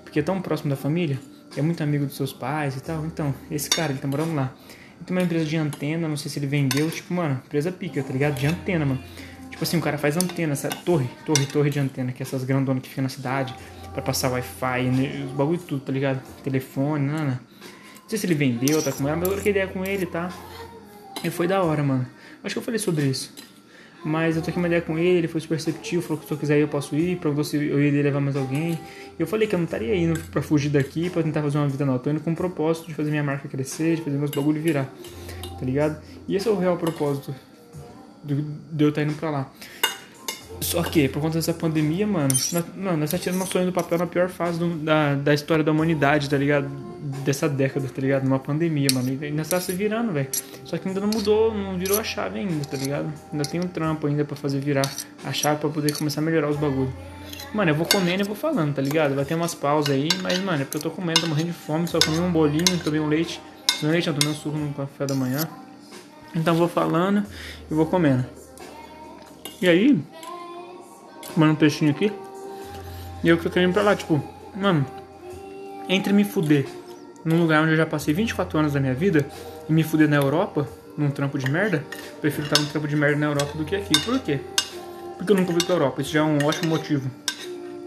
Porque 0.03 0.19
é 0.19 0.23
tão 0.23 0.41
próximo 0.41 0.69
da 0.69 0.77
família, 0.77 1.19
é 1.55 1.61
muito 1.61 1.81
amigo 1.81 2.05
dos 2.05 2.15
seus 2.15 2.33
pais 2.33 2.75
e 2.75 2.81
tal. 2.81 3.05
Então, 3.05 3.33
esse 3.49 3.69
cara, 3.69 3.91
ele 3.91 3.99
tá 3.99 4.07
morando 4.07 4.35
lá. 4.35 4.53
Ele 4.95 5.05
tem 5.05 5.15
uma 5.15 5.23
empresa 5.23 5.45
de 5.45 5.55
antena, 5.57 6.07
não 6.07 6.17
sei 6.17 6.29
se 6.29 6.39
ele 6.39 6.47
vendeu, 6.47 6.89
tipo, 6.89 7.13
mano, 7.13 7.41
empresa 7.45 7.71
pica, 7.71 8.01
tá 8.03 8.11
ligado? 8.11 8.35
De 8.35 8.47
antena, 8.47 8.85
mano. 8.85 9.01
Tipo 9.49 9.63
assim, 9.63 9.77
o 9.77 9.81
cara 9.81 9.97
faz 9.97 10.17
antena, 10.17 10.53
essa 10.53 10.69
torre, 10.69 11.09
torre, 11.25 11.45
torre 11.45 11.69
de 11.69 11.79
antena, 11.79 12.11
que 12.11 12.21
é 12.21 12.25
essas 12.25 12.43
grandonas 12.43 12.83
que 12.83 12.89
ficam 12.89 13.03
na 13.03 13.09
cidade, 13.09 13.55
para 13.91 14.01
passar 14.01 14.29
Wi-Fi, 14.29 15.25
os 15.25 15.31
bagulho 15.31 15.57
tudo, 15.57 15.81
tá 15.81 15.91
ligado? 15.91 16.21
Telefone, 16.43 17.07
nada. 17.07 17.39
Não 18.01 18.09
sei 18.09 18.19
se 18.19 18.25
ele 18.25 18.35
vendeu, 18.35 18.81
tá 18.81 18.91
com 18.91 19.07
ela, 19.07 19.17
mas 19.17 19.27
eu 19.27 19.33
troquei 19.33 19.51
ideia 19.51 19.67
com 19.67 19.83
ele, 19.83 20.05
tá? 20.05 20.31
E 21.23 21.29
foi 21.29 21.47
da 21.47 21.63
hora, 21.63 21.83
mano. 21.83 22.07
Acho 22.43 22.55
que 22.55 22.59
eu 22.59 22.63
falei 22.63 22.79
sobre 22.79 23.05
isso. 23.05 23.33
Mas 24.05 24.35
eu 24.35 24.41
troquei 24.41 24.61
uma 24.61 24.67
ideia 24.67 24.81
com 24.81 24.97
ele, 24.97 25.19
ele 25.19 25.27
foi 25.27 25.41
super 25.41 25.55
receptivo, 25.55 26.01
falou 26.01 26.17
que 26.19 26.27
se 26.27 26.33
eu 26.33 26.37
quiser 26.37 26.59
eu 26.59 26.67
posso 26.67 26.95
ir, 26.95 27.17
perguntou 27.17 27.43
se 27.43 27.57
eu 27.57 27.81
ia 27.81 28.03
levar 28.03 28.21
mais 28.21 28.35
alguém. 28.35 28.79
Eu 29.17 29.25
falei 29.25 29.47
que 29.47 29.55
eu 29.55 29.59
não 29.59 29.65
estaria 29.65 29.95
indo 29.95 30.19
pra 30.31 30.41
fugir 30.41 30.69
daqui, 30.69 31.09
pra 31.09 31.23
tentar 31.23 31.41
fazer 31.41 31.57
uma 31.57 31.67
vida 31.67 31.85
nova. 31.85 31.99
Tô 31.99 32.09
indo 32.09 32.21
com 32.21 32.31
o 32.31 32.35
propósito 32.35 32.87
de 32.87 32.93
fazer 32.93 33.09
minha 33.09 33.23
marca 33.23 33.47
crescer, 33.47 33.95
de 33.95 34.03
fazer 34.03 34.17
meus 34.17 34.31
bagulho 34.31 34.61
virar, 34.61 34.89
tá 35.59 35.65
ligado? 35.65 36.01
E 36.27 36.35
esse 36.35 36.47
é 36.47 36.51
o 36.51 36.57
real 36.57 36.77
propósito 36.77 37.33
de 38.23 38.83
eu 38.83 38.89
estar 38.89 39.03
indo 39.03 39.13
pra 39.13 39.29
lá. 39.29 39.51
Só 40.61 40.81
que, 40.81 41.07
por 41.07 41.21
conta 41.21 41.35
dessa 41.35 41.53
pandemia, 41.53 42.07
mano, 42.07 42.29
nós, 42.51 42.65
nós 42.75 43.11
tá 43.11 43.17
tirando 43.17 43.39
nosso 43.39 43.51
sonho 43.51 43.67
do 43.67 43.71
papel 43.71 43.97
na 43.99 44.07
pior 44.07 44.27
fase 44.27 44.57
do, 44.57 44.75
da, 44.77 45.13
da 45.15 45.33
história 45.33 45.63
da 45.63 45.71
humanidade, 45.71 46.29
tá 46.29 46.37
ligado? 46.37 46.67
Dessa 47.27 47.49
década, 47.49 47.89
tá 47.93 48.01
ligado? 48.01 48.23
Numa 48.23 48.39
pandemia, 48.39 48.87
mano. 48.93 49.21
E 49.21 49.31
nós 49.31 49.49
tá 49.49 49.59
se 49.59 49.73
virando, 49.73 50.13
velho. 50.13 50.29
Só 50.63 50.77
que 50.77 50.87
ainda 50.87 51.01
não 51.01 51.09
mudou, 51.09 51.53
não 51.53 51.77
virou 51.77 51.99
a 51.99 52.03
chave 52.03 52.39
ainda, 52.39 52.63
tá 52.63 52.77
ligado? 52.77 53.11
Ainda 53.33 53.43
tem 53.43 53.59
um 53.59 53.67
trampo 53.67 54.07
ainda 54.07 54.23
pra 54.23 54.37
fazer 54.37 54.61
virar 54.61 54.89
a 55.25 55.33
chave 55.33 55.59
pra 55.59 55.69
poder 55.69 55.93
começar 55.97 56.21
a 56.21 56.23
melhorar 56.23 56.49
os 56.49 56.55
bagulhos. 56.55 56.93
Mano, 57.53 57.71
eu 57.71 57.75
vou 57.75 57.85
comendo 57.85 58.21
e 58.21 58.23
vou 58.23 58.33
falando, 58.33 58.75
tá 58.75 58.81
ligado? 58.81 59.13
Vai 59.13 59.25
ter 59.25 59.35
umas 59.35 59.53
pausas 59.53 59.93
aí, 59.93 60.07
mas, 60.21 60.39
mano, 60.39 60.61
é 60.61 60.63
porque 60.63 60.77
eu 60.77 60.81
tô 60.81 60.89
comendo, 60.89 61.19
tô 61.19 61.27
morrendo 61.27 61.47
de 61.47 61.57
fome, 61.57 61.85
só 61.85 61.99
comi 61.99 62.17
um 62.17 62.31
bolinho, 62.31 62.63
tomei 62.81 63.01
um 63.01 63.09
leite. 63.09 63.41
Não 63.83 63.91
leite, 63.91 64.07
não, 64.07 64.15
tomei 64.15 64.33
um 64.33 64.37
suco 64.37 64.57
no 64.57 64.73
café 64.73 65.05
da 65.05 65.13
manhã. 65.13 65.41
Então 66.33 66.55
vou 66.55 66.69
falando 66.69 67.25
e 67.69 67.73
vou 67.73 67.87
comendo. 67.87 68.25
E 69.61 69.67
aí, 69.67 69.99
comendo 71.33 71.51
um 71.51 71.57
peixinho 71.57 71.91
aqui. 71.91 72.09
E 73.21 73.27
eu 73.27 73.37
que 73.37 73.49
tô 73.49 73.59
ir 73.59 73.73
pra 73.73 73.81
lá, 73.81 73.97
tipo, 73.97 74.23
mano, 74.55 74.85
entre 75.89 76.13
me 76.13 76.23
fuder 76.23 76.76
num 77.27 77.41
lugar 77.41 77.61
onde 77.61 77.71
eu 77.71 77.77
já 77.77 77.85
passei 77.85 78.13
24 78.13 78.57
anos 78.57 78.73
da 78.73 78.79
minha 78.79 78.93
vida 78.93 79.25
e 79.69 79.73
me 79.73 79.83
fuder 79.83 80.07
na 80.07 80.15
Europa, 80.15 80.67
num 80.97 81.11
trampo 81.11 81.37
de 81.37 81.49
merda, 81.49 81.83
prefiro 82.21 82.47
estar 82.47 82.57
num 82.57 82.67
trampo 82.67 82.87
de 82.87 82.95
merda 82.95 83.17
na 83.17 83.25
Europa 83.25 83.57
do 83.57 83.65
que 83.65 83.75
aqui. 83.75 83.99
Por 83.99 84.17
quê? 84.19 84.39
Porque 85.17 85.33
eu 85.33 85.35
nunca 85.35 85.51
fui 85.51 85.61
pra 85.61 85.75
Europa, 85.75 86.01
isso 86.01 86.11
já 86.11 86.21
é 86.21 86.23
um 86.23 86.45
ótimo 86.45 86.69
motivo. 86.69 87.11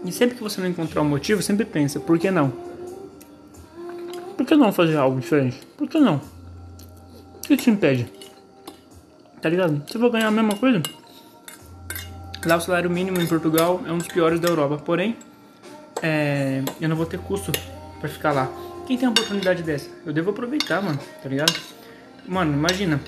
E 0.05 0.11
sempre 0.11 0.35
que 0.35 0.43
você 0.43 0.61
não 0.61 0.67
encontrar 0.67 1.01
um 1.01 1.09
motivo, 1.09 1.41
sempre 1.41 1.65
pensa, 1.65 1.99
por 1.99 2.19
que 2.19 2.29
não? 2.29 2.53
Por 4.37 4.45
que 4.45 4.55
não 4.55 4.71
fazer 4.71 4.97
algo 4.97 5.19
diferente? 5.19 5.59
Por 5.75 5.89
que 5.89 5.99
não? 5.99 6.21
O 7.37 7.47
que 7.47 7.57
te 7.57 7.71
impede? 7.71 8.07
Tá 9.41 9.49
ligado? 9.49 9.81
Eu 9.91 9.99
vou 9.99 10.11
ganhar 10.11 10.27
a 10.27 10.31
mesma 10.31 10.55
coisa, 10.55 10.83
Lá 12.45 12.57
o 12.57 12.61
salário 12.61 12.89
mínimo 12.89 13.21
em 13.21 13.27
Portugal 13.27 13.81
é 13.85 13.91
um 13.91 13.99
dos 13.99 14.07
piores 14.07 14.39
da 14.39 14.49
Europa, 14.49 14.77
porém, 14.83 15.15
é, 16.01 16.63
eu 16.79 16.89
não 16.89 16.95
vou 16.95 17.05
ter 17.05 17.19
custo 17.19 17.51
para 17.99 18.09
ficar 18.09 18.31
lá. 18.31 18.70
Quem 18.91 18.97
tem 18.97 19.07
uma 19.07 19.13
oportunidade 19.13 19.63
dessa? 19.63 19.89
Eu 20.05 20.11
devo 20.11 20.31
aproveitar, 20.31 20.81
mano, 20.81 20.99
tá 21.23 21.29
ligado? 21.29 21.57
Mano, 22.27 22.51
imagina, 22.51 22.99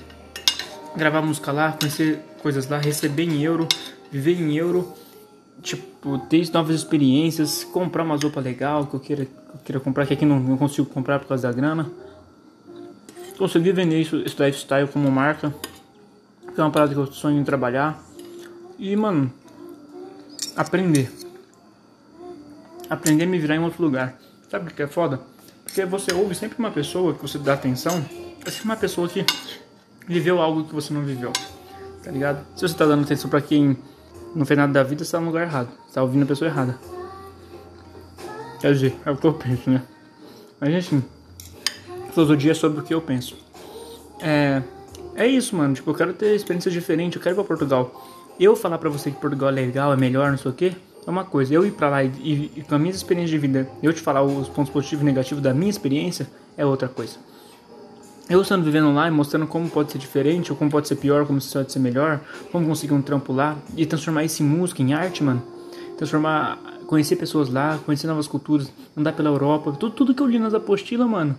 gravar 0.96 1.20
música 1.20 1.52
lá, 1.52 1.72
conhecer 1.72 2.20
coisas 2.42 2.66
lá, 2.66 2.78
receber 2.78 3.24
em 3.24 3.42
euro, 3.42 3.68
viver 4.10 4.32
em 4.32 4.56
euro, 4.56 4.94
tipo, 5.60 6.18
ter 6.20 6.50
novas 6.54 6.76
experiências, 6.76 7.64
comprar 7.64 8.02
uma 8.02 8.16
roupa 8.16 8.40
legal 8.40 8.86
que 8.86 8.94
eu 8.94 9.00
queira, 9.00 9.24
que 9.26 9.30
eu 9.30 9.60
queira 9.62 9.78
comprar, 9.78 10.06
que 10.06 10.14
aqui 10.14 10.24
não, 10.24 10.40
não 10.40 10.56
consigo 10.56 10.88
comprar 10.88 11.18
por 11.18 11.28
causa 11.28 11.48
da 11.48 11.52
grana. 11.52 11.92
Conseguir 13.36 13.72
vender 13.72 14.00
isso, 14.00 14.16
esse 14.24 14.42
lifestyle 14.42 14.88
como 14.88 15.10
marca, 15.10 15.54
que 16.54 16.58
é 16.58 16.64
uma 16.64 16.70
parada 16.70 16.94
que 16.94 16.98
eu 16.98 17.12
sonho 17.12 17.38
em 17.38 17.44
trabalhar. 17.44 18.02
E, 18.78 18.96
mano, 18.96 19.30
aprender. 20.56 21.12
Aprender 22.88 23.24
a 23.24 23.26
me 23.26 23.38
virar 23.38 23.56
em 23.56 23.62
outro 23.62 23.82
lugar. 23.82 24.18
Sabe 24.48 24.70
o 24.70 24.74
que 24.74 24.82
é 24.82 24.86
foda? 24.86 25.33
Porque 25.64 25.84
você 25.84 26.12
ouve 26.12 26.34
sempre 26.34 26.58
uma 26.58 26.70
pessoa 26.70 27.14
que 27.14 27.22
você 27.22 27.38
dá 27.38 27.54
atenção, 27.54 28.04
é 28.46 28.50
sempre 28.50 28.64
uma 28.64 28.76
pessoa 28.76 29.08
que 29.08 29.24
viveu 30.06 30.40
algo 30.40 30.64
que 30.64 30.74
você 30.74 30.92
não 30.92 31.02
viveu. 31.02 31.32
Tá 32.02 32.10
ligado? 32.10 32.44
Se 32.54 32.68
você 32.68 32.74
tá 32.74 32.84
dando 32.84 33.02
atenção 33.02 33.30
para 33.30 33.40
quem 33.40 33.76
não 34.34 34.44
fez 34.44 34.58
nada 34.58 34.72
da 34.72 34.82
vida, 34.82 35.04
você 35.04 35.12
tá 35.12 35.20
no 35.20 35.26
lugar 35.26 35.42
errado. 35.42 35.68
Você 35.86 35.94
tá 35.94 36.02
ouvindo 36.02 36.24
a 36.24 36.26
pessoa 36.26 36.48
errada. 36.48 36.78
Quer 38.60 38.72
dizer, 38.72 38.94
é 39.04 39.10
o 39.10 39.16
que 39.16 39.26
eu 39.26 39.34
penso, 39.34 39.70
né? 39.70 39.82
Mas 40.60 40.74
assim, 40.74 41.02
filosofia 42.12 42.52
é 42.52 42.54
sobre 42.54 42.80
o 42.80 42.82
que 42.82 42.94
eu 42.94 43.00
penso. 43.00 43.36
É, 44.20 44.62
é 45.14 45.26
isso, 45.26 45.56
mano. 45.56 45.74
Tipo, 45.74 45.90
eu 45.90 45.94
quero 45.94 46.12
ter 46.12 46.34
experiências 46.34 46.72
diferentes, 46.72 47.16
eu 47.16 47.22
quero 47.22 47.34
ir 47.34 47.36
pra 47.36 47.44
Portugal. 47.44 47.92
Eu 48.38 48.56
falar 48.56 48.78
pra 48.78 48.90
você 48.90 49.10
que 49.10 49.20
Portugal 49.20 49.48
é 49.50 49.52
legal, 49.52 49.92
é 49.92 49.96
melhor, 49.96 50.30
não 50.30 50.38
sei 50.38 50.50
o 50.50 50.54
que, 50.54 50.76
é 51.06 51.10
uma 51.10 51.24
coisa. 51.24 51.54
Eu 51.54 51.66
ir 51.66 51.72
pra 51.72 51.88
lá 51.88 52.04
e, 52.04 52.08
e, 52.08 52.52
e 52.56 52.62
com 52.62 52.74
a 52.74 52.78
minha 52.78 52.92
experiência 52.92 53.30
de 53.30 53.38
vida, 53.38 53.68
eu 53.82 53.92
te 53.92 54.00
falar 54.00 54.22
os 54.22 54.48
pontos 54.48 54.72
positivos 54.72 55.02
e 55.02 55.06
negativos 55.06 55.42
da 55.42 55.52
minha 55.52 55.70
experiência, 55.70 56.28
é 56.56 56.64
outra 56.64 56.88
coisa. 56.88 57.16
Eu 58.28 58.40
estando 58.40 58.64
vivendo 58.64 58.92
lá 58.94 59.06
e 59.06 59.10
mostrando 59.10 59.46
como 59.46 59.68
pode 59.68 59.92
ser 59.92 59.98
diferente, 59.98 60.50
ou 60.50 60.56
como 60.56 60.70
pode 60.70 60.88
ser 60.88 60.96
pior, 60.96 61.26
como 61.26 61.38
pode 61.40 61.72
ser 61.72 61.78
melhor, 61.78 62.20
como 62.50 62.66
conseguir 62.66 62.94
um 62.94 63.02
trampo 63.02 63.34
lá, 63.34 63.56
e 63.76 63.84
transformar 63.84 64.24
isso 64.24 64.42
em 64.42 64.46
música, 64.46 64.80
em 64.80 64.94
arte, 64.94 65.22
mano. 65.22 65.42
Transformar, 65.98 66.58
conhecer 66.86 67.16
pessoas 67.16 67.50
lá, 67.50 67.78
conhecer 67.84 68.06
novas 68.06 68.26
culturas, 68.26 68.72
andar 68.96 69.12
pela 69.12 69.28
Europa, 69.28 69.72
tudo, 69.72 69.94
tudo 69.94 70.14
que 70.14 70.22
eu 70.22 70.26
li 70.26 70.38
nas 70.38 70.54
apostilas, 70.54 71.06
mano. 71.06 71.36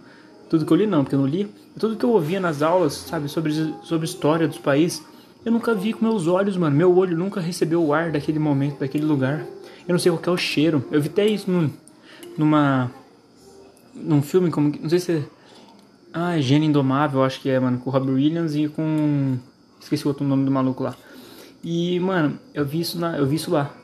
Tudo 0.48 0.64
que 0.64 0.72
eu 0.72 0.78
li 0.78 0.86
não, 0.86 1.04
porque 1.04 1.16
eu 1.16 1.20
não 1.20 1.26
li. 1.26 1.52
Tudo 1.80 1.96
que 1.96 2.06
eu 2.06 2.12
ouvia 2.12 2.40
nas 2.40 2.62
aulas, 2.62 2.94
sabe, 2.94 3.28
sobre, 3.30 3.52
sobre 3.82 4.06
história 4.06 4.48
dos 4.48 4.60
países, 4.60 5.04
eu 5.44 5.52
nunca 5.52 5.74
vi 5.74 5.92
com 5.92 6.06
meus 6.06 6.28
olhos, 6.28 6.56
mano. 6.56 6.76
Meu 6.76 6.96
olho 6.96 7.18
nunca 7.18 7.42
recebeu 7.42 7.84
o 7.84 7.94
ar 7.94 8.12
daquele 8.12 8.38
momento, 8.38 8.80
daquele 8.80 9.06
lugar. 9.06 9.44
Eu 9.88 9.94
não 9.94 10.00
sei 10.00 10.12
qual 10.12 10.22
é 10.26 10.30
o 10.32 10.38
cheiro. 10.38 10.84
Eu 10.92 11.02
vi 11.02 11.10
até 11.10 11.26
isso 11.26 11.50
num, 11.50 11.70
numa. 12.38 12.92
num 13.94 14.22
filme, 14.22 14.50
como. 14.50 14.74
Não 14.82 14.90
sei 14.90 15.00
se 15.00 15.12
é 15.12 15.24
ah, 16.18 16.40
Gênio 16.40 16.70
Indomável, 16.70 17.22
acho 17.24 17.42
que 17.42 17.50
é, 17.50 17.60
mano, 17.60 17.78
com 17.78 17.90
o 17.90 17.94
Robert 17.94 18.16
Williams 18.16 18.56
e 18.56 18.70
com. 18.70 19.38
Esqueci 19.82 20.06
o 20.06 20.08
outro 20.08 20.26
nome 20.26 20.46
do 20.46 20.52
maluco 20.52 20.82
lá. 20.82 20.96
E, 21.62 22.00
mano, 22.00 22.40
eu 22.54 22.66
vi 22.66 22.80
isso, 22.80 22.98
na, 22.98 23.18
eu 23.18 23.26
vi 23.26 23.36
isso 23.36 23.52
lá. 23.52 23.76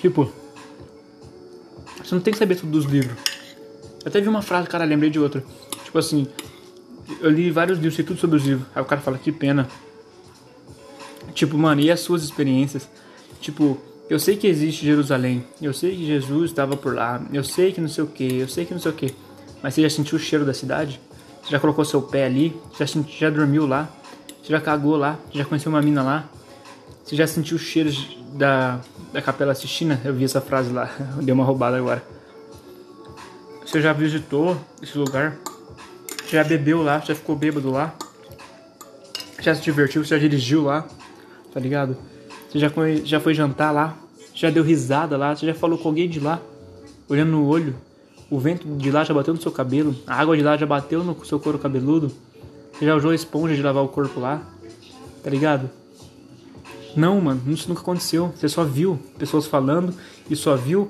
Tipo, 0.00 0.32
você 2.02 2.14
não 2.14 2.22
tem 2.22 2.32
que 2.32 2.38
saber 2.38 2.56
tudo 2.56 2.72
dos 2.72 2.86
livros. 2.86 3.18
Eu 4.02 4.08
até 4.08 4.18
vi 4.18 4.28
uma 4.28 4.40
frase, 4.40 4.66
cara, 4.66 4.84
lembrei 4.84 5.10
de 5.10 5.18
outra. 5.18 5.44
Tipo 5.84 5.98
assim, 5.98 6.26
eu 7.20 7.30
li 7.30 7.50
vários 7.50 7.78
livros, 7.78 7.96
sei 7.96 8.04
tudo 8.04 8.18
sobre 8.18 8.38
os 8.38 8.46
livros. 8.46 8.66
Aí 8.74 8.80
o 8.80 8.86
cara 8.86 9.02
fala, 9.02 9.18
que 9.18 9.30
pena. 9.30 9.68
Tipo, 11.34 11.58
mano, 11.58 11.82
e 11.82 11.90
as 11.90 12.00
suas 12.00 12.24
experiências? 12.24 12.88
Tipo, 13.42 13.78
eu 14.10 14.18
sei 14.18 14.36
que 14.36 14.48
existe 14.48 14.84
Jerusalém. 14.84 15.44
Eu 15.62 15.72
sei 15.72 15.94
que 15.94 16.04
Jesus 16.04 16.50
estava 16.50 16.76
por 16.76 16.94
lá. 16.96 17.22
Eu 17.32 17.44
sei 17.44 17.72
que 17.72 17.80
não 17.80 17.88
sei 17.88 18.02
o 18.02 18.08
que. 18.08 18.40
Eu 18.40 18.48
sei 18.48 18.66
que 18.66 18.74
não 18.74 18.80
sei 18.80 18.90
o 18.90 18.94
que. 18.94 19.14
Mas 19.62 19.74
você 19.74 19.82
já 19.82 19.90
sentiu 19.90 20.16
o 20.16 20.20
cheiro 20.20 20.44
da 20.44 20.52
cidade? 20.52 21.00
Você 21.44 21.52
já 21.52 21.60
colocou 21.60 21.84
seu 21.84 22.02
pé 22.02 22.24
ali? 22.24 22.60
Você 22.72 22.84
já, 22.84 23.02
já 23.08 23.30
dormiu 23.30 23.68
lá? 23.68 23.88
Você 24.42 24.50
já 24.50 24.60
cagou 24.60 24.96
lá? 24.96 25.16
Você 25.30 25.38
já 25.38 25.44
conheceu 25.44 25.70
uma 25.70 25.80
mina 25.80 26.02
lá? 26.02 26.28
Você 27.04 27.14
já 27.14 27.24
sentiu 27.24 27.56
os 27.56 27.62
cheiros 27.62 28.18
da, 28.34 28.80
da 29.12 29.22
Capela 29.22 29.54
Sistina? 29.54 30.00
Eu 30.04 30.12
vi 30.12 30.24
essa 30.24 30.40
frase 30.40 30.72
lá, 30.72 30.90
deu 31.22 31.34
uma 31.34 31.44
roubada 31.44 31.76
agora. 31.76 32.02
Você 33.64 33.80
já 33.80 33.92
visitou 33.92 34.56
esse 34.82 34.98
lugar? 34.98 35.36
Você 36.24 36.36
já 36.36 36.42
bebeu 36.42 36.82
lá? 36.82 36.98
Já 36.98 37.14
ficou 37.14 37.36
bêbado 37.36 37.70
lá? 37.70 37.94
Já 39.40 39.54
se 39.54 39.62
divertiu? 39.62 40.04
Você 40.04 40.16
já 40.16 40.18
dirigiu 40.18 40.64
lá? 40.64 40.88
Tá 41.52 41.60
ligado? 41.60 41.96
Você 42.50 42.58
já 42.58 42.70
já 43.04 43.20
foi 43.20 43.32
jantar 43.32 43.70
lá? 43.70 43.96
Já 44.34 44.50
deu 44.50 44.64
risada 44.64 45.16
lá? 45.16 45.36
Você 45.36 45.46
já 45.46 45.54
falou 45.54 45.78
com 45.78 45.88
alguém 45.88 46.08
de 46.08 46.18
lá? 46.18 46.40
Olhando 47.08 47.30
no 47.30 47.46
olho? 47.46 47.76
O 48.28 48.38
vento 48.38 48.66
de 48.76 48.90
lá 48.90 49.04
já 49.04 49.14
bateu 49.14 49.34
no 49.34 49.40
seu 49.40 49.52
cabelo, 49.52 49.94
a 50.06 50.14
água 50.14 50.36
de 50.36 50.42
lá 50.42 50.56
já 50.56 50.66
bateu 50.66 51.02
no 51.04 51.24
seu 51.24 51.38
couro 51.38 51.58
cabeludo. 51.58 52.12
Você 52.72 52.86
já 52.86 52.94
usou 52.94 53.10
a 53.10 53.14
esponja 53.14 53.54
de 53.54 53.62
lavar 53.62 53.84
o 53.84 53.88
corpo 53.88 54.20
lá, 54.20 54.42
tá 55.22 55.30
ligado? 55.30 55.68
Não, 56.96 57.20
mano, 57.20 57.40
isso 57.48 57.68
nunca 57.68 57.82
aconteceu. 57.82 58.32
Você 58.36 58.48
só 58.48 58.64
viu 58.64 58.98
pessoas 59.18 59.46
falando 59.46 59.94
e 60.28 60.34
só 60.34 60.56
viu 60.56 60.88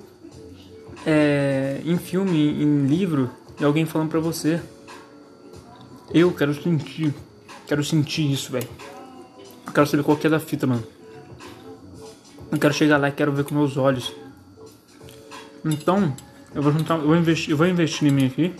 é, 1.07 1.81
em 1.85 1.97
filme, 1.99 2.63
em 2.63 2.87
livro, 2.87 3.31
e 3.59 3.65
alguém 3.65 3.85
falando 3.85 4.09
pra 4.09 4.21
você. 4.21 4.61
Eu 6.13 6.33
quero 6.33 6.55
sentir, 6.55 7.15
quero 7.67 7.83
sentir 7.85 8.31
isso, 8.31 8.53
velho. 8.53 8.69
Quero 9.75 9.87
saber 9.87 10.03
qual 10.03 10.17
que 10.17 10.27
é 10.27 10.31
da 10.31 10.41
fita, 10.41 10.67
mano. 10.67 11.00
Eu 12.51 12.59
quero 12.59 12.75
chegar 12.75 12.99
lá 12.99 13.09
e 13.09 13.13
quero 13.13 13.33
ver 13.33 13.45
com 13.45 13.55
meus 13.55 13.77
olhos. 13.77 14.13
Então, 15.65 16.15
eu 16.55 16.63
vou 16.63 16.73
juntar, 16.73 16.97
eu 16.99 17.07
vou 17.07 17.17
investir, 17.17 17.51
eu 17.51 17.57
vou 17.57 17.67
investir 17.67 18.09
em 18.09 18.11
mim 18.11 18.27
aqui 18.27 18.55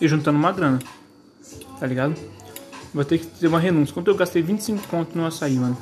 e 0.00 0.08
juntando 0.08 0.38
uma 0.38 0.50
grana. 0.50 0.80
Tá 1.78 1.86
ligado? 1.86 2.14
Vou 2.92 3.04
ter 3.04 3.18
que 3.18 3.26
ter 3.26 3.46
uma 3.46 3.60
renúncia. 3.60 3.94
Quanto 3.94 4.08
eu 4.08 4.14
gastei 4.14 4.42
25 4.42 4.88
conto 4.88 5.16
no 5.16 5.24
açaí, 5.24 5.54
mano. 5.54 5.76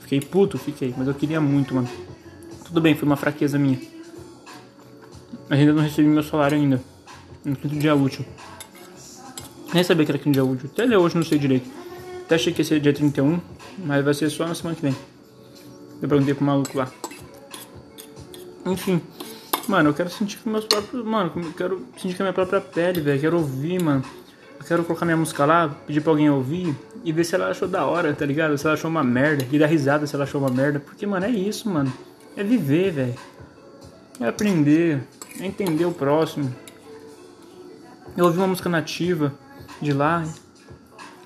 Fiquei 0.00 0.20
puto, 0.20 0.58
fiquei, 0.58 0.94
mas 0.96 1.06
eu 1.06 1.14
queria 1.14 1.40
muito, 1.40 1.74
mano. 1.74 1.88
Tudo 2.64 2.80
bem, 2.80 2.94
foi 2.94 3.06
uma 3.06 3.16
fraqueza 3.16 3.58
minha. 3.58 3.78
Mas 5.48 5.58
ainda 5.58 5.72
não 5.72 5.82
recebi 5.82 6.08
meu 6.08 6.22
salário 6.22 6.56
ainda. 6.56 6.82
No 7.44 7.54
quinto 7.56 7.76
dia 7.76 7.94
útil. 7.94 8.24
Nem 9.72 9.84
sabia 9.84 10.04
que 10.04 10.12
era 10.12 10.18
quinto 10.18 10.32
dia 10.32 10.44
útil. 10.44 10.70
Até 10.72 10.98
hoje 10.98 11.14
não 11.14 11.22
sei 11.22 11.38
direito. 11.38 11.68
Até 12.24 12.36
achei 12.36 12.52
que 12.52 12.60
ia 12.60 12.64
ser 12.64 12.80
dia 12.80 12.92
31, 12.92 13.40
mas 13.84 14.04
vai 14.04 14.14
ser 14.14 14.30
só 14.30 14.46
na 14.46 14.54
semana 14.54 14.76
que 14.76 14.82
vem. 14.82 14.96
Eu 16.00 16.08
perguntei 16.08 16.34
pro 16.34 16.44
maluco 16.44 16.76
lá. 16.76 16.90
Enfim. 18.66 19.00
Mano, 19.68 19.90
eu 19.90 19.94
quero 19.94 20.10
sentir 20.10 20.38
com 20.38 20.50
meus 20.50 20.64
próprios. 20.64 21.04
Mano, 21.04 21.32
eu 21.36 21.52
quero 21.52 21.86
sentir 21.96 22.16
com 22.16 22.22
a 22.22 22.26
minha 22.26 22.32
própria 22.32 22.60
pele, 22.60 23.00
velho. 23.00 23.20
Quero 23.20 23.36
ouvir, 23.38 23.82
mano. 23.82 24.02
Eu 24.58 24.64
quero 24.64 24.84
colocar 24.84 25.04
minha 25.04 25.16
música 25.16 25.44
lá, 25.44 25.68
pedir 25.86 26.00
pra 26.00 26.12
alguém 26.12 26.28
ouvir 26.28 26.74
e 27.04 27.12
ver 27.12 27.24
se 27.24 27.34
ela 27.34 27.48
achou 27.48 27.66
da 27.68 27.84
hora, 27.84 28.12
tá 28.12 28.26
ligado? 28.26 28.56
Se 28.58 28.66
ela 28.66 28.74
achou 28.74 28.90
uma 28.90 29.04
merda. 29.04 29.46
E 29.50 29.58
dar 29.58 29.66
risada 29.66 30.06
se 30.06 30.14
ela 30.14 30.24
achou 30.24 30.40
uma 30.40 30.50
merda. 30.50 30.80
Porque, 30.80 31.06
mano, 31.06 31.26
é 31.26 31.30
isso, 31.30 31.68
mano. 31.68 31.92
É 32.36 32.42
viver, 32.42 32.90
velho. 32.92 33.14
É 34.18 34.28
aprender. 34.28 35.02
É 35.38 35.46
entender 35.46 35.84
o 35.84 35.92
próximo. 35.92 36.54
Eu 38.16 38.26
ouvi 38.26 38.38
uma 38.38 38.48
música 38.48 38.68
nativa 38.68 39.32
de 39.80 39.92
lá 39.92 40.24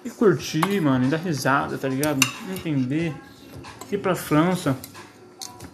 e 0.04 0.10
curtir, 0.10 0.80
mano. 0.80 1.06
E 1.06 1.08
dar 1.08 1.16
risada, 1.16 1.78
tá 1.78 1.88
ligado? 1.88 2.20
Entender. 2.50 3.14
Ir 3.94 3.98
pra 3.98 4.14
França 4.14 4.76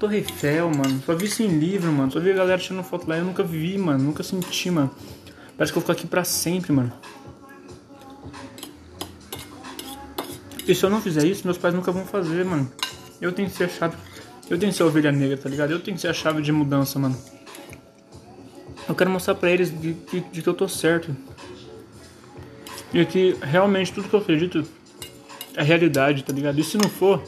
Torre 0.00 0.16
Eiffel, 0.16 0.70
mano. 0.70 1.02
Só 1.04 1.14
vi 1.14 1.26
isso 1.26 1.42
em 1.42 1.58
livro, 1.58 1.92
mano. 1.92 2.10
Só 2.10 2.18
vi 2.18 2.30
a 2.30 2.34
galera 2.34 2.58
tirando 2.58 2.82
foto 2.82 3.06
lá. 3.06 3.18
Eu 3.18 3.24
nunca 3.24 3.42
vi, 3.42 3.76
mano. 3.76 4.02
Nunca 4.02 4.22
senti, 4.22 4.70
mano. 4.70 4.90
Parece 5.56 5.72
que 5.72 5.78
eu 5.78 5.82
vou 5.82 5.88
ficar 5.88 5.92
aqui 5.92 6.06
pra 6.06 6.24
sempre, 6.24 6.72
mano. 6.72 6.90
E 10.66 10.74
se 10.74 10.82
eu 10.84 10.88
não 10.88 11.02
fizer 11.02 11.26
isso, 11.26 11.42
meus 11.44 11.58
pais 11.58 11.74
nunca 11.74 11.92
vão 11.92 12.06
fazer, 12.06 12.44
mano. 12.46 12.70
Eu 13.20 13.30
tenho 13.30 13.50
que 13.50 13.56
ser 13.56 13.64
a 13.64 13.68
chave. 13.68 13.96
Eu 14.48 14.58
tenho 14.58 14.72
que 14.72 14.78
ser 14.78 14.84
a 14.84 14.86
ovelha 14.86 15.12
negra, 15.12 15.36
tá 15.36 15.48
ligado? 15.50 15.70
Eu 15.70 15.80
tenho 15.80 15.94
que 15.94 16.00
ser 16.00 16.08
a 16.08 16.14
chave 16.14 16.40
de 16.40 16.50
mudança, 16.50 16.98
mano. 16.98 17.16
Eu 18.88 18.94
quero 18.94 19.10
mostrar 19.10 19.34
pra 19.34 19.50
eles 19.50 19.70
de, 19.70 19.92
de, 19.92 20.20
de 20.20 20.42
que 20.42 20.48
eu 20.48 20.54
tô 20.54 20.66
certo. 20.66 21.14
E 22.92 23.04
que 23.04 23.36
realmente 23.42 23.92
tudo 23.92 24.08
que 24.08 24.14
eu 24.14 24.20
acredito 24.20 24.66
é 25.54 25.62
realidade, 25.62 26.24
tá 26.24 26.32
ligado? 26.32 26.58
E 26.58 26.64
se 26.64 26.78
não 26.78 26.88
for, 26.88 27.22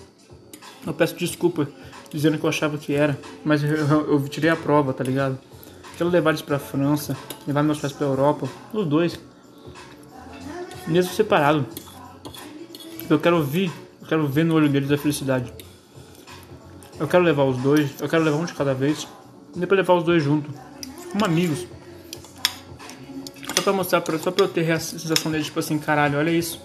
eu 0.86 0.92
peço 0.92 1.14
desculpa 1.14 1.68
dizendo 2.10 2.38
que 2.38 2.44
eu 2.44 2.48
achava 2.48 2.76
que 2.76 2.94
era, 2.94 3.18
mas 3.44 3.62
eu, 3.64 3.70
eu, 3.70 4.28
tirei 4.28 4.50
a 4.50 4.56
prova, 4.56 4.92
tá 4.92 5.02
ligado? 5.02 5.38
Quero 5.96 6.10
levar 6.10 6.30
eles 6.30 6.42
pra 6.42 6.58
França, 6.58 7.16
levar 7.46 7.62
meus 7.62 7.78
pais 7.78 7.92
pra 7.92 8.06
Europa, 8.06 8.48
os 8.72 8.86
dois, 8.86 9.18
mesmo 10.86 11.12
separado. 11.12 11.66
Eu 13.08 13.18
quero 13.18 13.36
ouvir, 13.36 13.72
eu 14.00 14.06
quero 14.06 14.26
ver 14.26 14.44
no 14.44 14.54
olho 14.54 14.68
deles 14.68 14.90
a 14.90 14.98
felicidade. 14.98 15.52
Eu 16.98 17.08
quero 17.08 17.22
levar 17.24 17.44
os 17.44 17.56
dois, 17.58 17.90
eu 18.00 18.08
quero 18.08 18.22
levar 18.22 18.36
um 18.36 18.44
de 18.44 18.52
cada 18.52 18.74
vez, 18.74 19.08
e 19.54 19.58
depois 19.58 19.78
levar 19.78 19.94
os 19.94 20.04
dois 20.04 20.22
juntos, 20.22 20.54
como 21.10 21.24
amigos. 21.24 21.66
Só 23.56 23.62
pra 23.62 23.72
mostrar, 23.72 24.00
pra, 24.00 24.18
só 24.18 24.30
pra 24.30 24.44
eu 24.44 24.48
ter 24.48 24.70
a 24.70 24.80
sensação 24.80 25.30
deles, 25.30 25.46
tipo 25.46 25.60
assim, 25.60 25.78
caralho, 25.78 26.18
olha 26.18 26.30
isso. 26.30 26.60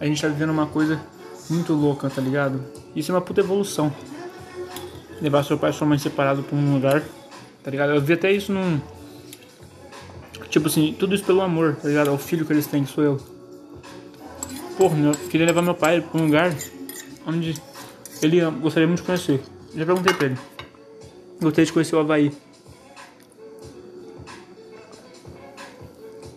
A 0.00 0.06
gente 0.06 0.20
tá 0.20 0.28
vivendo 0.28 0.50
uma 0.50 0.66
coisa 0.66 1.00
muito 1.48 1.72
louca, 1.74 2.08
tá 2.08 2.20
ligado? 2.20 2.79
Isso 2.94 3.12
é 3.12 3.14
uma 3.14 3.20
puta 3.20 3.40
evolução 3.40 3.92
levar 5.20 5.44
seu 5.44 5.58
pai 5.58 5.70
e 5.70 5.72
sua 5.72 5.86
mãe 5.86 5.98
separado 5.98 6.42
pra 6.42 6.56
um 6.56 6.74
lugar, 6.74 7.02
tá 7.62 7.70
ligado? 7.70 7.92
Eu 7.92 8.00
vi 8.00 8.14
até 8.14 8.32
isso 8.32 8.52
num. 8.52 8.80
Tipo 10.48 10.66
assim, 10.66 10.96
tudo 10.98 11.14
isso 11.14 11.24
pelo 11.24 11.42
amor, 11.42 11.76
tá 11.76 11.88
ligado? 11.88 12.08
É 12.08 12.10
o 12.10 12.18
filho 12.18 12.44
que 12.44 12.52
eles 12.52 12.66
têm, 12.66 12.84
que 12.84 12.90
sou 12.90 13.04
eu. 13.04 13.20
Porra, 14.76 14.96
queria 15.30 15.46
levar 15.46 15.62
meu 15.62 15.74
pai 15.74 16.00
pra 16.00 16.20
um 16.20 16.24
lugar 16.24 16.54
onde 17.26 17.54
ele 18.22 18.40
gostaria 18.62 18.86
muito 18.86 19.00
de 19.00 19.06
conhecer. 19.06 19.40
Já 19.74 19.84
perguntei 19.84 20.14
pra 20.14 20.26
ele. 20.26 20.38
Gostaria 21.40 21.66
de 21.66 21.72
conhecer 21.72 21.94
o 21.94 22.00
Havaí. 22.00 22.32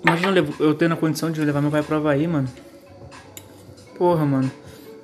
Imagina 0.05 0.45
eu 0.59 0.75
tendo 0.75 0.93
a 0.93 0.97
condição 0.97 1.31
de 1.31 1.39
levar 1.39 1.61
meu 1.61 1.71
pai 1.71 1.81
pro 1.81 1.95
Havaí, 1.95 2.27
mano. 2.27 2.49
Porra, 3.97 4.25
mano. 4.25 4.51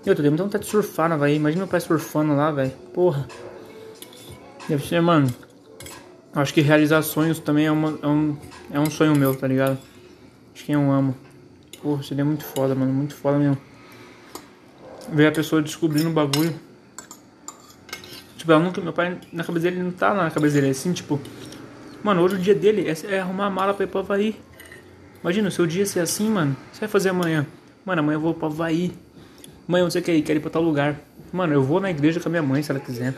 Eu 0.06 0.16
tô 0.16 0.22
muita 0.24 0.44
vontade 0.44 0.64
de 0.64 0.70
surfar 0.70 1.10
no 1.10 1.16
Havaí. 1.16 1.36
Imagina 1.36 1.64
meu 1.64 1.68
pai 1.68 1.82
surfando 1.82 2.34
lá, 2.34 2.52
velho. 2.52 2.72
Porra. 2.94 3.28
Deve 4.68 4.88
ser, 4.88 5.02
mano. 5.02 5.28
Acho 6.34 6.54
que 6.54 6.62
realizar 6.62 7.02
sonhos 7.02 7.40
também 7.40 7.66
é, 7.66 7.72
uma, 7.72 8.00
é, 8.02 8.08
um, 8.08 8.38
é 8.72 8.80
um 8.80 8.90
sonho 8.90 9.16
meu, 9.16 9.36
tá 9.36 9.46
ligado? 9.46 9.78
Acho 10.56 10.64
que 10.64 10.72
eu 10.72 10.92
amo. 10.92 11.16
Pô, 11.82 12.02
seria 12.02 12.24
muito 12.24 12.46
foda, 12.46 12.74
mano. 12.74 12.94
Muito 12.94 13.14
foda 13.14 13.38
mesmo. 13.38 13.58
Ver 15.12 15.28
a 15.28 15.32
pessoa 15.32 15.62
descobrindo 15.62 16.10
o 16.10 16.14
bagulho. 16.14 16.56
Tipo, 18.38 18.54
ela 18.54 18.64
nunca. 18.64 18.80
Meu 18.80 18.94
pai, 18.94 19.18
na 19.34 19.44
cabeça 19.44 19.70
dele, 19.70 19.84
não 19.84 19.92
tá 19.92 20.14
na 20.14 20.32
cabeça 20.32 20.56
dele. 20.56 20.68
É 20.68 20.72
assim, 20.72 20.94
tipo. 20.94 21.20
Mano, 22.02 22.22
hoje 22.22 22.36
o 22.36 22.40
dia 22.40 22.56
dele 22.56 22.88
é, 22.88 23.16
é 23.16 23.20
arrumar 23.20 23.48
a 23.48 23.50
mala 23.50 23.74
pra 23.74 23.84
ir 23.84 23.88
pro 23.88 24.00
Havaí. 24.00 24.40
Imagina, 25.22 25.50
o 25.50 25.52
seu 25.52 25.68
dia 25.68 25.86
ser 25.86 26.00
assim, 26.00 26.30
mano. 26.30 26.54
O 26.54 26.70
que 26.70 26.76
você 26.78 26.80
vai 26.80 26.90
fazer 26.90 27.10
amanhã? 27.10 27.46
Mano, 27.84 28.00
amanhã 28.00 28.16
eu 28.16 28.22
vou 28.22 28.34
pro 28.34 28.46
Havaí. 28.46 28.94
Mãe, 29.70 29.84
onde 29.84 29.94
você 29.94 30.02
quer 30.02 30.16
ir? 30.16 30.24
Quero 30.24 30.40
ir 30.40 30.42
pra 30.42 30.50
tal 30.50 30.64
lugar. 30.64 31.00
Mano, 31.32 31.54
eu 31.54 31.62
vou 31.62 31.80
na 31.80 31.92
igreja 31.92 32.20
com 32.20 32.28
a 32.28 32.32
minha 32.32 32.42
mãe 32.42 32.64
se 32.64 32.72
ela 32.72 32.80
quiser. 32.80 33.14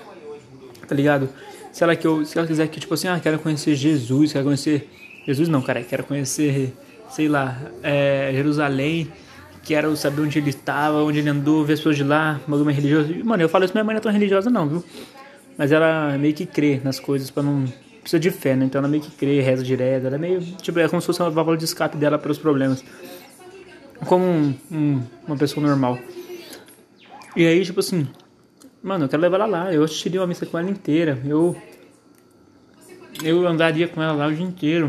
Tá 0.85 0.93
ligado? 0.93 1.29
Se 1.71 1.81
ela, 1.81 1.95
que 1.95 2.05
eu, 2.05 2.25
se 2.25 2.37
ela 2.37 2.45
quiser 2.45 2.67
que, 2.67 2.77
tipo 2.77 2.93
assim, 2.93 3.07
ah, 3.07 3.17
quero 3.23 3.39
conhecer 3.39 3.73
Jesus, 3.73 4.33
quero 4.33 4.43
conhecer. 4.43 4.89
Jesus 5.25 5.47
não, 5.47 5.61
cara, 5.61 5.81
quero 5.81 6.03
conhecer, 6.03 6.73
sei 7.09 7.29
lá, 7.29 7.57
é, 7.81 8.31
Jerusalém, 8.33 9.09
quero 9.63 9.95
saber 9.95 10.23
onde 10.23 10.39
ele 10.39 10.49
estava, 10.49 10.97
onde 10.97 11.19
ele 11.19 11.29
andou, 11.29 11.63
ver 11.63 11.71
as 11.71 11.79
pessoas 11.79 11.95
de 11.95 12.03
lá, 12.03 12.41
bagulho 12.45 12.69
religioso. 12.69 13.15
Mano, 13.23 13.41
eu 13.41 13.47
falo 13.47 13.63
isso, 13.63 13.73
minha 13.73 13.85
mãe 13.85 13.93
não 13.93 13.99
é 13.99 14.01
tão 14.01 14.11
religiosa 14.11 14.49
não, 14.49 14.67
viu? 14.67 14.83
Mas 15.57 15.71
ela 15.71 16.17
meio 16.17 16.33
que 16.33 16.45
crê 16.45 16.81
nas 16.83 16.99
coisas 16.99 17.31
pra 17.31 17.41
não. 17.41 17.63
Precisa 18.01 18.19
de 18.19 18.29
fé, 18.29 18.57
né? 18.57 18.65
Então 18.65 18.79
ela 18.79 18.89
meio 18.89 19.01
que 19.01 19.11
crê, 19.11 19.39
reza 19.39 19.63
direto. 19.63 20.07
Ela 20.07 20.15
é 20.15 20.19
meio. 20.19 20.41
Tipo, 20.41 20.79
é 20.79 20.89
como 20.89 20.99
se 20.99 21.05
fosse 21.05 21.21
uma 21.21 21.29
válvula 21.29 21.55
de 21.55 21.63
escape 21.63 21.95
dela 21.95 22.17
para 22.17 22.29
os 22.29 22.37
problemas. 22.37 22.83
Como 24.05 24.25
um, 24.25 24.53
um, 24.69 25.01
uma 25.27 25.37
pessoa 25.37 25.65
normal. 25.65 25.97
E 27.35 27.45
aí, 27.47 27.63
tipo 27.63 27.79
assim, 27.79 28.07
Mano, 28.83 29.05
eu 29.05 29.09
quero 29.09 29.21
levar 29.21 29.37
ela 29.37 29.45
lá. 29.45 29.73
Eu 29.73 29.83
assistiria 29.83 30.19
uma 30.19 30.27
missa 30.27 30.45
com 30.45 30.57
ela 30.57 30.69
inteira. 30.69 31.21
Eu. 31.23 31.55
Eu 33.23 33.45
andaria 33.47 33.87
com 33.87 34.01
ela 34.01 34.13
lá 34.13 34.27
o 34.27 34.33
dia 34.33 34.45
inteiro. 34.45 34.87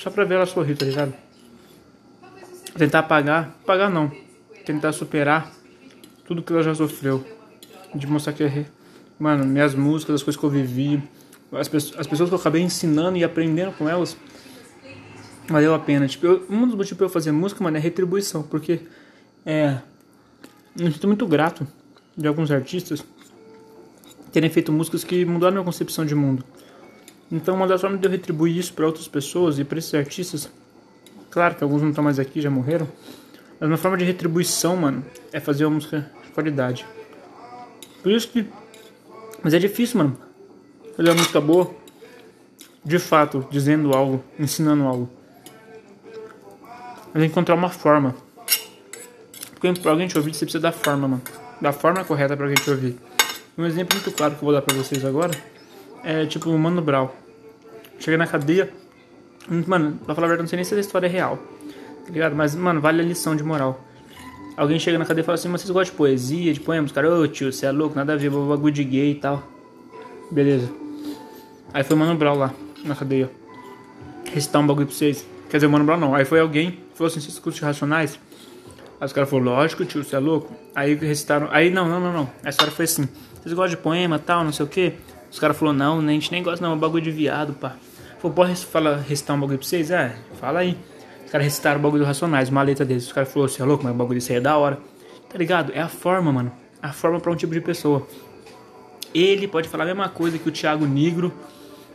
Só 0.00 0.10
pra 0.10 0.24
ver 0.24 0.34
ela 0.34 0.46
sorrir, 0.46 0.76
tá 0.76 0.84
ligado? 0.84 1.14
Tentar 2.76 3.00
apagar. 3.00 3.56
Apagar 3.62 3.90
não. 3.90 4.10
Tentar 4.66 4.92
superar 4.92 5.52
tudo 6.26 6.42
que 6.42 6.52
ela 6.52 6.62
já 6.62 6.74
sofreu. 6.74 7.24
De 7.94 8.06
mostrar 8.08 8.32
que 8.32 8.42
é. 8.42 8.66
Mano, 9.18 9.44
minhas 9.44 9.74
músicas, 9.74 10.16
as 10.16 10.22
coisas 10.22 10.38
que 10.38 10.44
eu 10.44 10.50
vivi. 10.50 11.00
As, 11.52 11.68
as 11.96 12.06
pessoas 12.06 12.28
que 12.28 12.34
eu 12.34 12.40
acabei 12.40 12.62
ensinando 12.62 13.16
e 13.18 13.22
aprendendo 13.22 13.72
com 13.72 13.88
elas. 13.88 14.16
Valeu 15.46 15.74
a 15.74 15.78
pena. 15.78 16.08
Tipo, 16.08 16.26
eu, 16.26 16.46
um 16.50 16.66
dos 16.66 16.74
motivos 16.74 16.96
pra 16.96 17.06
eu 17.06 17.10
fazer 17.10 17.30
música, 17.30 17.62
mano, 17.62 17.76
é 17.76 17.80
retribuição. 17.80 18.42
Porque. 18.42 18.80
É. 19.46 19.78
Eu 20.76 20.90
sinto 20.90 21.06
muito 21.06 21.26
grato 21.26 21.66
de 22.18 22.26
alguns 22.26 22.50
artistas 22.50 23.04
terem 24.32 24.50
feito 24.50 24.72
músicas 24.72 25.04
que 25.04 25.24
mudaram 25.24 25.54
minha 25.54 25.64
concepção 25.64 26.04
de 26.04 26.14
mundo. 26.14 26.44
Então, 27.30 27.54
uma 27.54 27.66
das 27.66 27.80
formas 27.80 28.00
de 28.00 28.06
eu 28.06 28.10
retribuir 28.10 28.58
isso 28.58 28.72
para 28.72 28.86
outras 28.86 29.06
pessoas 29.06 29.58
e 29.58 29.64
para 29.64 29.78
esses 29.78 29.94
artistas, 29.94 30.50
claro 31.30 31.54
que 31.54 31.62
alguns 31.62 31.80
não 31.80 31.90
estão 31.90 32.02
mais 32.02 32.18
aqui, 32.18 32.40
já 32.40 32.50
morreram, 32.50 32.88
mas 33.60 33.70
uma 33.70 33.76
forma 33.76 33.96
de 33.96 34.04
retribuição, 34.04 34.76
mano, 34.76 35.04
é 35.32 35.38
fazer 35.38 35.64
uma 35.64 35.76
música 35.76 36.10
de 36.24 36.30
qualidade. 36.30 36.86
Por 38.02 38.10
isso 38.10 38.28
que. 38.28 38.46
Mas 39.42 39.54
é 39.54 39.58
difícil, 39.58 39.98
mano. 39.98 40.18
Fazer 40.96 41.10
uma 41.10 41.16
música 41.16 41.40
boa, 41.40 41.70
de 42.84 42.98
fato, 42.98 43.46
dizendo 43.50 43.92
algo, 43.92 44.24
ensinando 44.38 44.84
algo. 44.84 45.10
Mas 47.14 47.22
encontrar 47.22 47.54
uma 47.54 47.68
forma. 47.68 48.14
Porque 49.52 49.72
pra 49.80 49.90
alguém 49.90 50.08
te 50.08 50.16
ouvir, 50.16 50.34
você 50.34 50.44
precisa 50.44 50.60
da 50.60 50.72
forma, 50.72 51.08
mano. 51.08 51.22
Da 51.60 51.72
forma 51.72 52.04
correta 52.04 52.36
pra 52.36 52.46
alguém 52.46 52.62
te 52.62 52.70
ouvir. 52.70 52.96
Um 53.56 53.66
exemplo 53.66 53.96
muito 53.96 54.16
claro 54.16 54.34
que 54.34 54.42
eu 54.42 54.44
vou 54.44 54.52
dar 54.52 54.62
pra 54.62 54.76
vocês 54.76 55.04
agora 55.04 55.32
é 56.04 56.26
tipo 56.26 56.50
o 56.50 56.58
Mano 56.58 56.80
Brown. 56.80 57.08
Chega 57.98 58.16
na 58.16 58.26
cadeia. 58.26 58.70
Mano, 59.66 59.98
pra 60.04 60.14
falar 60.14 60.26
a 60.26 60.28
verdade, 60.28 60.42
não 60.42 60.48
sei 60.48 60.56
nem 60.56 60.64
se 60.64 60.74
essa 60.74 60.80
história 60.80 61.06
é 61.06 61.10
real. 61.10 61.38
Tá 62.06 62.12
ligado? 62.12 62.34
Mas, 62.34 62.54
mano, 62.54 62.80
vale 62.80 63.02
a 63.02 63.04
lição 63.04 63.34
de 63.34 63.42
moral. 63.42 63.84
Alguém 64.56 64.78
chega 64.78 64.98
na 64.98 65.04
cadeia 65.04 65.22
e 65.22 65.24
fala 65.24 65.34
assim: 65.34 65.48
Mas 65.48 65.62
vocês 65.62 65.70
gostam 65.70 65.92
de 65.92 65.96
poesia, 65.96 66.52
de 66.52 66.60
poemas? 66.60 66.92
Cara, 66.92 67.12
ô 67.12 67.26
tio, 67.26 67.52
você 67.52 67.66
é 67.66 67.72
louco, 67.72 67.94
nada 67.94 68.12
a 68.12 68.16
ver, 68.16 68.30
bagulho 68.30 68.72
de 68.72 68.84
gay 68.84 69.12
e 69.12 69.14
tal. 69.14 69.42
Beleza. 70.30 70.70
Aí 71.72 71.84
foi 71.84 71.96
o 71.96 71.98
Mano 71.98 72.14
Brown 72.16 72.36
lá, 72.36 72.54
na 72.84 72.94
cadeia. 72.94 73.30
Recitar 74.32 74.62
um 74.62 74.66
bagulho 74.66 74.86
pra 74.86 74.96
vocês. 74.96 75.26
Quer 75.48 75.58
dizer, 75.58 75.66
o 75.66 75.70
Mano 75.70 75.84
Brown 75.84 75.98
não. 75.98 76.14
Aí 76.14 76.24
foi 76.24 76.40
alguém, 76.40 76.78
falou 76.94 77.08
assim: 77.08 77.20
Vocês 77.20 77.38
curtem 77.38 77.62
racionais? 77.62 78.18
Aí 79.00 79.06
os 79.06 79.12
caras 79.12 79.30
falaram: 79.30 79.52
Lógico, 79.52 79.84
tio, 79.84 80.02
você 80.02 80.16
é 80.16 80.18
louco. 80.18 80.54
Aí 80.74 80.94
recitaram. 80.94 81.48
Aí 81.50 81.70
não, 81.70 81.88
não, 81.88 82.00
não, 82.00 82.12
não. 82.12 82.30
A 82.44 82.50
história 82.50 82.72
foi 82.72 82.84
assim: 82.84 83.08
vocês 83.34 83.54
gostam 83.54 83.76
de 83.76 83.82
poema 83.82 84.18
tal, 84.18 84.44
não 84.44 84.52
sei 84.52 84.66
o 84.66 84.68
que? 84.68 84.94
Os 85.30 85.38
caras 85.38 85.56
falaram, 85.56 85.78
não, 85.78 85.98
a 86.00 86.12
gente 86.12 86.32
nem 86.32 86.42
gosta 86.42 86.64
não, 86.64 86.72
é 86.72 86.76
um 86.76 86.78
bagulho 86.78 87.02
de 87.02 87.10
viado, 87.10 87.52
pá. 87.52 87.76
Falei, 88.18 88.34
pode 88.34 88.66
falar, 88.66 88.96
recitar 88.96 89.36
um 89.36 89.40
bagulho 89.40 89.58
pra 89.58 89.66
vocês? 89.66 89.90
É, 89.90 90.16
fala 90.40 90.60
aí. 90.60 90.76
Os 91.24 91.30
caras 91.30 91.46
recitaram 91.46 91.78
o 91.78 91.82
bagulho 91.82 92.02
do 92.02 92.06
Racionais, 92.06 92.50
letra 92.50 92.84
deles. 92.84 93.06
Os 93.06 93.12
caras 93.12 93.30
falaram, 93.30 93.52
você 93.52 93.62
é 93.62 93.64
louco, 93.64 93.84
mas 93.84 93.94
o 93.94 93.96
bagulho 93.96 94.18
disso 94.18 94.32
aí 94.32 94.38
é 94.38 94.40
da 94.40 94.56
hora. 94.56 94.78
Tá 95.28 95.38
ligado? 95.38 95.72
É 95.74 95.80
a 95.80 95.88
forma, 95.88 96.32
mano. 96.32 96.52
A 96.82 96.92
forma 96.92 97.20
pra 97.20 97.30
um 97.30 97.36
tipo 97.36 97.52
de 97.52 97.60
pessoa. 97.60 98.06
Ele 99.14 99.46
pode 99.46 99.68
falar 99.68 99.84
a 99.84 99.86
mesma 99.86 100.08
coisa 100.08 100.38
que 100.38 100.48
o 100.48 100.52
Thiago 100.52 100.86
Negro, 100.86 101.32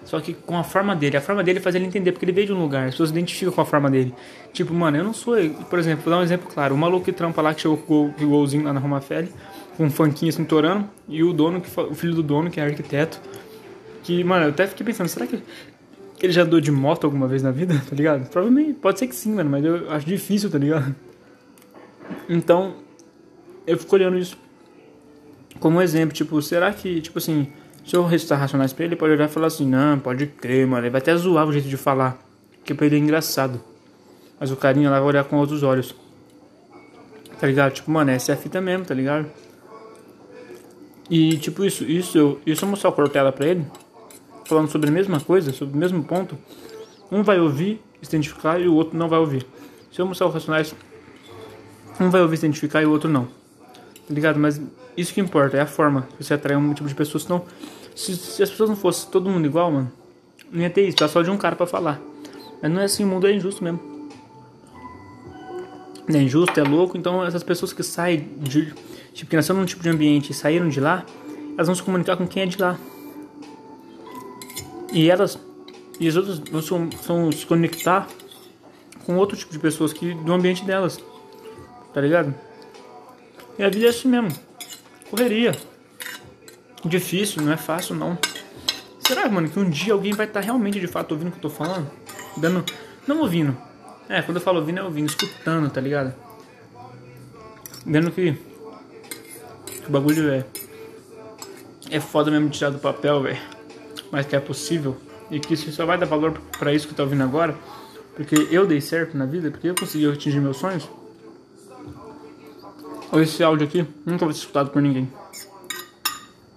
só 0.06 0.20
que 0.20 0.34
com 0.34 0.58
a 0.58 0.64
forma 0.64 0.96
dele. 0.96 1.18
A 1.18 1.22
forma 1.22 1.44
dele 1.44 1.60
faz 1.60 1.76
ele 1.76 1.86
entender, 1.86 2.12
porque 2.12 2.26
ele 2.26 2.32
veio 2.32 2.48
de 2.48 2.54
um 2.54 2.62
lugar. 2.62 2.88
As 2.88 2.92
pessoas 2.92 3.10
se 3.10 3.16
identificam 3.16 3.54
com 3.54 3.62
a 3.62 3.66
forma 3.66 3.90
dele. 3.90 4.14
Tipo, 4.52 4.74
mano, 4.74 4.98
eu 4.98 5.04
não 5.04 5.14
sou. 5.14 5.36
Por 5.70 5.80
exemplo, 5.80 6.04
vou 6.04 6.14
dar 6.14 6.20
um 6.20 6.24
exemplo 6.24 6.50
claro. 6.54 6.76
O 6.76 6.78
maluco 6.78 7.06
que 7.06 7.12
trampa 7.12 7.42
lá, 7.42 7.54
que 7.54 7.62
chegou 7.62 7.78
com 7.78 8.14
o 8.20 8.28
golzinho 8.28 8.64
lá 8.64 8.74
na 8.74 8.80
Roma 8.80 9.00
Feli 9.02 9.32
com 9.78 9.86
um 9.86 9.90
funkinho 9.90 10.30
assim 10.30 10.44
torando, 10.44 10.90
e 11.08 11.24
o 11.24 11.34
dono, 11.34 11.62
que 11.62 11.80
o 11.80 11.96
filho 11.96 12.14
do 12.14 12.24
dono, 12.24 12.50
que 12.50 12.60
é 12.60 12.64
arquiteto, 12.64 13.20
que, 14.04 14.24
mano, 14.24 14.46
eu 14.46 14.50
até 14.50 14.68
fiquei 14.68 14.86
pensando, 14.86 15.08
será 15.08 15.26
que 15.26 15.42
ele 16.22 16.32
já 16.32 16.44
andou 16.44 16.62
de 16.62 16.72
moto 16.72 17.06
alguma 17.06 17.28
vez 17.28 17.42
na 17.42 17.52
vida, 17.52 17.82
tá 17.90 17.96
ligado? 17.96 18.30
Provavelmente, 18.30 18.74
pode 18.74 19.00
ser 19.00 19.08
que 19.08 19.16
sim, 19.16 19.34
mano, 19.34 19.50
mas 19.50 19.64
eu 19.64 19.92
acho 19.92 20.06
difícil, 20.06 20.50
tá 20.50 20.58
ligado? 20.58 20.96
Então, 22.30 22.76
eu 23.66 23.78
fico 23.78 23.96
olhando 23.96 24.18
isso 24.18 24.38
como 25.60 25.78
um 25.78 25.82
exemplo, 25.82 26.14
tipo, 26.14 26.42
será 26.42 26.74
que, 26.74 27.02
tipo 27.02 27.18
assim, 27.18 27.48
se 27.86 27.96
eu 27.96 28.06
recitar 28.06 28.40
racionais 28.40 28.72
pra 28.72 28.86
ele, 28.86 28.94
ele 28.94 29.00
pode 29.00 29.14
olhar 29.14 29.26
e 29.26 29.32
falar 29.32 29.48
assim, 29.48 29.68
não, 29.68 30.00
pode 30.00 30.28
crer, 30.28 30.66
mano, 30.66 30.84
ele 30.84 30.90
vai 30.90 31.02
até 31.02 31.16
zoar 31.16 31.48
o 31.48 31.52
jeito 31.52 31.68
de 31.68 31.78
falar, 31.78 32.18
porque 32.58 32.74
pra 32.74 32.86
ele 32.86 32.96
é 32.96 33.00
engraçado. 33.00 33.62
Mas 34.40 34.52
o 34.52 34.56
carinha 34.56 34.90
lá 34.90 35.00
vai 35.00 35.10
olhar 35.10 35.24
com 35.24 35.38
outros 35.38 35.64
olhos. 35.64 35.94
Tá 37.40 37.48
ligado? 37.48 37.74
Tipo, 37.74 37.92
mano, 37.92 38.12
essa 38.12 38.32
é 38.32 38.36
a 38.36 38.38
fita 38.38 38.62
mesmo, 38.62 38.86
tá 38.86 38.94
ligado? 38.94 39.28
E 41.10 41.38
tipo, 41.38 41.66
isso, 41.66 41.84
isso, 41.84 42.18
eu, 42.18 42.42
isso 42.46 42.64
eu 42.64 42.70
mostrar 42.70 42.90
o 42.90 42.94
Cortella 42.94 43.32
pra 43.32 43.48
ele, 43.48 43.66
falando 44.46 44.70
sobre 44.70 44.90
a 44.90 44.92
mesma 44.94 45.20
coisa, 45.20 45.52
sobre 45.52 45.76
o 45.76 45.78
mesmo 45.78 46.04
ponto. 46.04 46.38
Um 47.12 47.22
vai 47.22 47.40
ouvir, 47.40 47.82
se 48.02 48.10
identificar 48.10 48.60
e 48.60 48.68
o 48.68 48.74
outro 48.74 48.98
não 48.98 49.10
vai 49.10 49.20
ouvir. 49.20 49.46
Se 49.92 50.02
eu 50.02 50.06
mostrar 50.08 50.28
o 50.28 50.30
Racionais, 50.30 50.74
um 52.00 52.10
vai 52.10 52.22
ouvir, 52.22 52.38
se 52.38 52.46
identificar 52.46 52.82
e 52.82 52.86
o 52.86 52.92
outro 52.92 53.10
não. 53.10 53.28
Tá 54.08 54.14
ligado? 54.14 54.40
Mas 54.40 54.62
isso 54.96 55.14
que 55.14 55.22
importa, 55.22 55.58
é 55.58 55.62
a 55.62 55.66
forma 55.66 56.08
que 56.18 56.24
você 56.24 56.34
atrai 56.34 56.56
um 56.56 56.74
tipo 56.74 56.88
de 56.88 56.96
pessoas. 56.96 57.24
Senão, 57.24 57.44
se, 57.96 58.16
se 58.16 58.44
as 58.44 58.50
pessoas 58.50 58.70
não 58.70 58.76
fossem 58.76 59.10
todo 59.10 59.30
mundo 59.30 59.46
igual, 59.46 59.72
mano, 59.72 59.92
não 60.52 60.62
ia 60.62 60.70
ter 60.70 60.88
isso, 60.88 60.98
tá 60.98 61.08
só 61.08 61.22
de 61.22 61.30
um 61.30 61.38
cara 61.38 61.56
pra 61.56 61.66
falar. 61.66 62.00
Mas 62.62 62.72
não 62.72 62.82
é 62.82 62.86
assim, 62.86 63.04
o 63.04 63.08
mundo 63.08 63.28
é 63.28 63.34
injusto 63.34 63.64
mesmo. 63.64 63.80
É 66.08 66.18
injusto, 66.18 66.60
é 66.60 66.64
louco, 66.64 66.98
então 66.98 67.26
essas 67.26 67.44
pessoas 67.44 67.72
que 67.72 67.82
saem 67.82 68.30
de 68.38 68.74
tipo, 69.14 69.30
que 69.30 69.36
nasceram 69.36 69.60
num 69.60 69.66
tipo 69.66 69.82
de 69.82 69.90
ambiente 69.90 70.32
e 70.32 70.34
saíram 70.34 70.68
de 70.68 70.80
lá, 70.80 71.06
elas 71.54 71.68
vão 71.68 71.76
se 71.76 71.82
comunicar 71.82 72.18
com 72.18 72.28
quem 72.28 72.44
é 72.44 72.46
de 72.46 72.60
lá. 72.60 72.78
E 74.92 75.10
elas 75.10 75.40
e 76.00 76.08
as 76.08 76.16
outras 76.16 76.40
vão, 76.40 76.90
vão 76.90 77.32
se 77.32 77.46
conectar 77.46 78.08
com 79.06 79.16
outro 79.16 79.38
tipo 79.38 79.52
de 79.52 79.60
pessoas 79.60 79.94
que 79.94 80.14
do 80.14 80.34
ambiente 80.34 80.66
delas. 80.66 81.00
Tá 81.94 82.02
ligado? 82.02 82.34
E 83.58 83.64
a 83.64 83.70
vida 83.70 83.86
é 83.86 83.90
assim 83.90 84.08
mesmo. 84.08 84.32
Correria. 85.10 85.56
Difícil, 86.86 87.42
não 87.42 87.54
é 87.54 87.58
fácil 87.58 87.96
não. 87.96 88.18
Será, 89.00 89.30
mano, 89.30 89.50
que 89.50 89.60
um 89.60 89.70
dia 89.70 89.94
alguém 89.94 90.14
vai 90.14 90.26
estar 90.26 90.40
tá 90.40 90.46
realmente 90.46 90.80
de 90.80 90.88
fato 90.88 91.12
ouvindo 91.12 91.30
o 91.30 91.32
que 91.32 91.38
eu 91.38 91.42
tô 91.42 91.50
falando? 91.50 91.90
Dando. 92.38 92.66
Não 93.08 93.20
ouvindo. 93.20 93.56
É, 94.10 94.22
quando 94.22 94.38
eu 94.38 94.42
falo 94.42 94.60
ouvindo 94.60 94.80
é 94.80 94.84
ouvindo, 94.84 95.10
escutando, 95.10 95.70
tá 95.70 95.80
ligado? 95.80 96.14
Vendo 97.86 98.12
que 98.12 98.38
que 99.84 99.90
o 99.90 99.92
bagulho 99.92 100.30
é. 100.32 100.46
É 101.92 102.00
foda 102.00 102.32
mesmo 102.32 102.50
tirar 102.50 102.70
do 102.70 102.80
papel, 102.80 103.22
velho. 103.22 103.40
Mas 104.10 104.26
que 104.26 104.36
é 104.36 104.40
possível. 104.40 104.98
E 105.30 105.40
que 105.40 105.56
você 105.56 105.72
só 105.72 105.86
vai 105.86 105.98
dar 105.98 106.06
valor 106.06 106.40
pra 106.58 106.74
isso 106.74 106.88
que 106.88 106.94
tá 106.94 107.04
ouvindo 107.04 107.24
agora. 107.24 107.56
Porque 108.16 108.48
eu 108.50 108.66
dei 108.66 108.80
certo 108.80 109.18
na 109.18 109.26
vida, 109.26 109.52
porque 109.52 109.68
eu 109.68 109.76
consegui 109.76 110.10
atingir 110.10 110.40
meus 110.40 110.58
sonhos. 110.58 110.90
Esse 113.16 113.44
áudio 113.44 113.68
aqui 113.68 113.88
nunca 114.06 114.26
vai 114.26 114.34
ser 114.34 114.42
escutado 114.42 114.72
por 114.72 114.82
ninguém. 114.82 115.12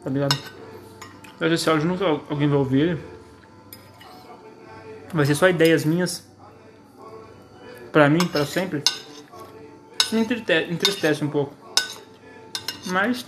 Tá 0.02 0.10
ligado? 0.10 0.36
Mas 1.38 1.52
esse 1.52 1.68
áudio 1.68 1.86
nunca 1.86 2.06
alguém 2.06 2.48
vai 2.48 2.58
ouvir. 2.58 2.98
Vai 5.12 5.26
ser 5.26 5.34
só 5.34 5.48
ideias 5.48 5.84
minhas. 5.84 6.26
Pra 7.92 8.08
mim, 8.08 8.26
pra 8.26 8.44
sempre. 8.46 8.82
Me 10.12 10.20
entristece 10.20 11.24
um 11.24 11.28
pouco. 11.28 11.54
Mas, 12.86 13.24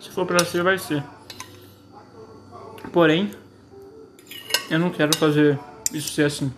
se 0.00 0.10
for 0.10 0.26
pra 0.26 0.44
ser, 0.44 0.62
vai 0.62 0.78
ser. 0.78 1.02
Porém, 2.92 3.30
eu 4.70 4.78
não 4.78 4.90
quero 4.90 5.16
fazer 5.16 5.58
isso 5.92 6.12
ser 6.12 6.24
assim. 6.24 6.52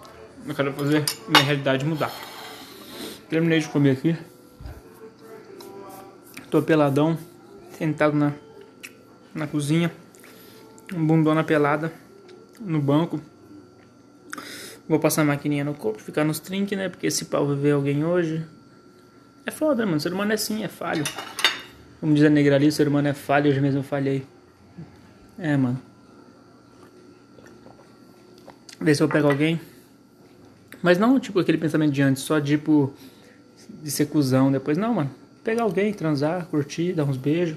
Eu 0.47 0.55
quero 0.55 0.73
fazer 0.73 1.05
minha 1.29 1.45
realidade 1.45 1.85
mudar. 1.85 2.13
Terminei 3.29 3.61
de 3.61 3.69
comer 3.69 3.93
aqui. 3.93 4.17
Tô 6.55 6.63
peladão, 6.63 7.19
sentado 7.77 8.17
na, 8.17 8.33
na 9.35 9.45
cozinha, 9.45 9.91
um 10.95 11.05
bundona 11.05 11.43
pelada 11.43 11.93
no 12.61 12.81
banco. 12.81 13.21
Vou 14.89 15.01
passar 15.01 15.23
a 15.23 15.25
maquininha 15.25 15.65
no 15.65 15.75
corpo, 15.75 16.01
ficar 16.01 16.23
nos 16.23 16.39
trinques, 16.39 16.79
né? 16.79 16.89
Porque 16.89 17.09
esse 17.09 17.25
pau 17.25 17.45
vai 17.45 17.57
ver 17.57 17.73
alguém 17.73 18.05
hoje. 18.05 18.47
É 19.45 19.51
foda, 19.51 19.85
mano. 19.85 19.97
O 19.97 20.01
ser 20.01 20.13
humano 20.13 20.31
é 20.31 20.37
assim, 20.37 20.63
é 20.63 20.69
falho. 20.69 21.03
Como 21.99 22.15
diz 22.15 22.23
a 22.23 22.31
negra 22.31 22.55
ali, 22.55 22.69
o 22.69 22.73
ser 22.73 22.87
humano 22.87 23.09
é 23.09 23.15
falho, 23.15 23.51
hoje 23.51 23.61
mesmo 23.61 23.81
eu 23.81 23.85
falhei. 23.85 24.25
É, 25.37 25.57
mano. 25.57 25.83
Ver 28.81 28.95
se 28.95 29.03
eu 29.03 29.09
pego 29.09 29.27
alguém. 29.27 29.61
Mas 30.81 30.99
não 30.99 31.19
tipo 31.19 31.41
aquele 31.41 31.59
pensamento 31.59 31.91
de 31.91 32.01
antes, 32.01 32.23
só 32.23 32.41
tipo 32.41 32.95
de 33.83 33.91
ser 33.91 34.07
cuzão 34.07 34.53
depois. 34.53 34.79
Não, 34.79 34.95
mano 34.95 35.24
pegar 35.45 35.63
alguém, 35.63 35.93
transar, 35.93 36.47
curtir, 36.47 36.95
dar 36.95 37.05
uns 37.05 37.19
beijos, 37.19 37.57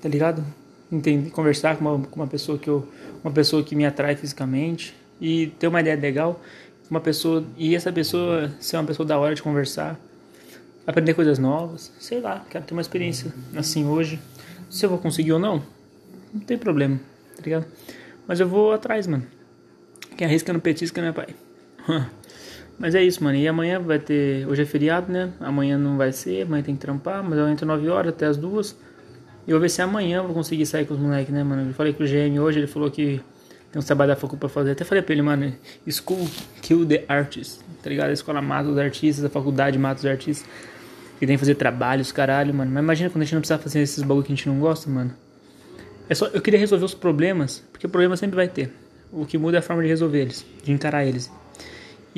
tá 0.00 0.08
ligado? 0.08 0.42
Entender, 0.90 1.30
conversar 1.30 1.76
com 1.76 1.84
uma, 1.84 2.06
com 2.06 2.16
uma 2.16 2.26
pessoa 2.26 2.58
que 2.58 2.68
eu, 2.68 2.88
uma 3.22 3.32
pessoa 3.32 3.62
que 3.62 3.76
me 3.76 3.84
atrai 3.84 4.16
fisicamente 4.16 4.96
e 5.20 5.48
ter 5.58 5.68
uma 5.68 5.80
ideia 5.80 5.96
legal, 5.96 6.40
uma 6.90 7.00
pessoa 7.00 7.44
e 7.56 7.76
essa 7.76 7.92
pessoa 7.92 8.50
ser 8.58 8.78
uma 8.78 8.84
pessoa 8.84 9.06
da 9.06 9.18
hora 9.18 9.34
de 9.34 9.42
conversar, 9.42 10.00
aprender 10.86 11.12
coisas 11.12 11.38
novas, 11.38 11.92
sei 12.00 12.20
lá, 12.20 12.44
quero 12.48 12.64
ter 12.64 12.72
uma 12.72 12.80
experiência 12.80 13.32
assim 13.54 13.86
hoje. 13.86 14.18
Se 14.70 14.86
eu 14.86 14.90
vou 14.90 14.98
conseguir 14.98 15.32
ou 15.32 15.38
não, 15.38 15.62
não 16.32 16.40
tem 16.40 16.56
problema, 16.56 16.98
tá 17.36 17.42
ligado? 17.42 17.66
Mas 18.26 18.40
eu 18.40 18.48
vou 18.48 18.72
atrás, 18.72 19.06
mano. 19.06 19.26
Quem 20.16 20.26
arrisca 20.26 20.52
no 20.52 20.60
petisca, 20.60 21.00
né, 21.02 21.12
pai? 21.12 21.28
Mas 22.78 22.94
é 22.94 23.02
isso, 23.02 23.22
mano. 23.24 23.36
E 23.36 23.48
amanhã 23.48 23.80
vai 23.80 23.98
ter. 23.98 24.46
Hoje 24.46 24.62
é 24.62 24.64
feriado, 24.64 25.12
né? 25.12 25.30
Amanhã 25.40 25.76
não 25.76 25.96
vai 25.96 26.12
ser, 26.12 26.42
amanhã 26.42 26.62
tem 26.62 26.74
que 26.74 26.80
trampar, 26.80 27.22
mas 27.24 27.38
eu 27.38 27.48
entro 27.48 27.66
9 27.66 27.88
horas 27.88 28.12
até 28.12 28.26
as 28.26 28.36
2. 28.36 28.76
E 29.46 29.50
eu 29.50 29.56
vou 29.56 29.60
ver 29.62 29.68
se 29.68 29.82
amanhã 29.82 30.18
eu 30.18 30.24
vou 30.24 30.34
conseguir 30.34 30.64
sair 30.66 30.84
com 30.84 30.94
os 30.94 31.00
moleques, 31.00 31.32
né, 31.32 31.42
mano? 31.42 31.70
Eu 31.70 31.74
falei 31.74 31.92
com 31.92 32.04
o 32.04 32.06
GM 32.06 32.38
hoje, 32.38 32.60
ele 32.60 32.66
falou 32.66 32.90
que 32.90 33.20
tem 33.72 33.80
uns 33.80 33.84
trabalho 33.84 34.10
da 34.10 34.16
facu 34.16 34.36
pra 34.36 34.48
fazer. 34.48 34.72
Até 34.72 34.84
falei 34.84 35.02
pra 35.02 35.12
ele, 35.12 35.22
mano, 35.22 35.52
School 35.90 36.28
Kill 36.62 36.86
the 36.86 37.04
Artists, 37.08 37.60
tá 37.82 37.90
ligado? 37.90 38.10
A 38.10 38.12
escola 38.12 38.40
mata 38.40 38.68
os 38.68 38.78
artistas, 38.78 39.24
a 39.24 39.28
faculdade 39.28 39.78
mata 39.78 39.98
os 39.98 40.06
artistas. 40.06 40.48
Que 41.18 41.26
tem 41.26 41.34
que 41.34 41.40
fazer 41.40 41.56
trabalhos, 41.56 42.12
caralho, 42.12 42.54
mano. 42.54 42.70
Mas 42.70 42.82
imagina 42.82 43.10
quando 43.10 43.22
a 43.22 43.24
gente 43.24 43.34
não 43.34 43.40
precisa 43.40 43.58
fazer 43.58 43.80
esses 43.80 44.04
bagulho 44.04 44.24
que 44.24 44.32
a 44.32 44.36
gente 44.36 44.48
não 44.48 44.60
gosta, 44.60 44.88
mano. 44.88 45.12
É 46.08 46.14
só, 46.14 46.26
eu 46.26 46.40
queria 46.40 46.60
resolver 46.60 46.84
os 46.84 46.94
problemas, 46.94 47.64
porque 47.72 47.86
o 47.86 47.90
problema 47.90 48.16
sempre 48.16 48.36
vai 48.36 48.46
ter. 48.46 48.72
O 49.10 49.26
que 49.26 49.36
muda 49.36 49.56
é 49.56 49.60
a 49.60 49.62
forma 49.62 49.82
de 49.82 49.88
resolver 49.88 50.20
eles, 50.20 50.46
de 50.62 50.70
encarar 50.70 51.04
eles. 51.04 51.30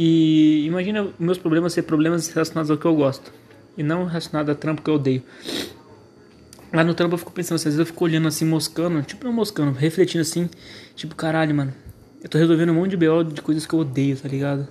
E 0.03 0.65
imagina 0.65 1.09
meus 1.19 1.37
problemas 1.37 1.75
ser 1.75 1.83
problemas 1.83 2.27
relacionados 2.29 2.71
ao 2.71 2.79
que 2.79 2.87
eu 2.87 2.97
gosto 2.97 3.31
e 3.77 3.83
não 3.83 4.07
relacionados 4.07 4.51
a 4.51 4.55
trampo 4.55 4.81
que 4.81 4.89
eu 4.89 4.95
odeio. 4.95 5.23
Lá 6.73 6.83
no 6.83 6.95
trampo 6.95 7.13
eu 7.13 7.19
fico 7.19 7.31
pensando, 7.31 7.57
às 7.57 7.65
vezes 7.65 7.79
eu 7.79 7.85
fico 7.85 8.03
olhando 8.03 8.27
assim, 8.27 8.47
moscando, 8.47 9.03
tipo 9.03 9.27
não 9.27 9.33
moscando, 9.35 9.79
refletindo 9.79 10.23
assim, 10.23 10.49
tipo, 10.97 11.15
caralho, 11.15 11.55
mano, 11.55 11.75
eu 12.23 12.31
tô 12.31 12.39
resolvendo 12.39 12.71
um 12.71 12.77
monte 12.77 12.93
de 12.93 12.97
BO 12.97 13.25
de 13.25 13.43
coisas 13.43 13.67
que 13.67 13.75
eu 13.75 13.81
odeio, 13.81 14.17
tá 14.17 14.27
ligado? 14.27 14.67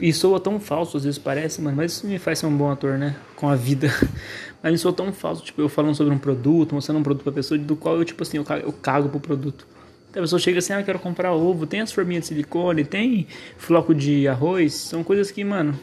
E, 0.00 0.08
e 0.08 0.12
soa 0.12 0.40
tão 0.40 0.58
falso, 0.58 0.96
às 0.96 1.04
vezes 1.04 1.16
parece, 1.16 1.62
mano, 1.62 1.76
mas 1.76 1.92
isso 1.92 2.04
me 2.04 2.18
faz 2.18 2.40
ser 2.40 2.46
um 2.46 2.56
bom 2.56 2.72
ator, 2.72 2.98
né? 2.98 3.14
Com 3.36 3.48
a 3.48 3.54
vida. 3.54 3.94
mas 4.60 4.72
me 4.72 4.78
soa 4.78 4.92
tão 4.92 5.12
falso, 5.12 5.44
tipo, 5.44 5.60
eu 5.60 5.68
falando 5.68 5.94
sobre 5.94 6.12
um 6.12 6.18
produto, 6.18 6.74
mostrando 6.74 6.98
um 6.98 7.02
produto 7.04 7.22
pra 7.22 7.32
pessoa, 7.32 7.56
do 7.56 7.76
qual 7.76 7.96
eu, 7.96 8.04
tipo 8.04 8.24
assim, 8.24 8.38
eu 8.38 8.44
cago, 8.44 8.66
eu 8.66 8.72
cago 8.72 9.08
pro 9.08 9.20
produto. 9.20 9.64
A 10.14 10.20
pessoa 10.20 10.38
chega 10.38 10.60
assim, 10.60 10.72
ah, 10.72 10.82
quero 10.82 10.98
comprar 11.00 11.32
ovo, 11.32 11.66
tem 11.66 11.80
as 11.80 11.90
forminhas 11.92 12.22
de 12.22 12.28
silicone, 12.28 12.84
tem 12.84 13.26
floco 13.58 13.92
de 13.92 14.28
arroz, 14.28 14.72
são 14.72 15.02
coisas 15.02 15.32
que, 15.32 15.42
mano, 15.42 15.78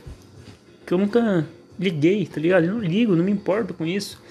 que 0.86 0.94
eu 0.94 0.98
nunca 0.98 1.46
liguei, 1.78 2.26
tá 2.26 2.40
ligado? 2.40 2.66
Eu 2.66 2.76
não 2.76 2.80
ligo, 2.80 3.14
não 3.14 3.26
me 3.26 3.32
importo 3.32 3.74
com 3.74 3.86
isso. 3.86 4.22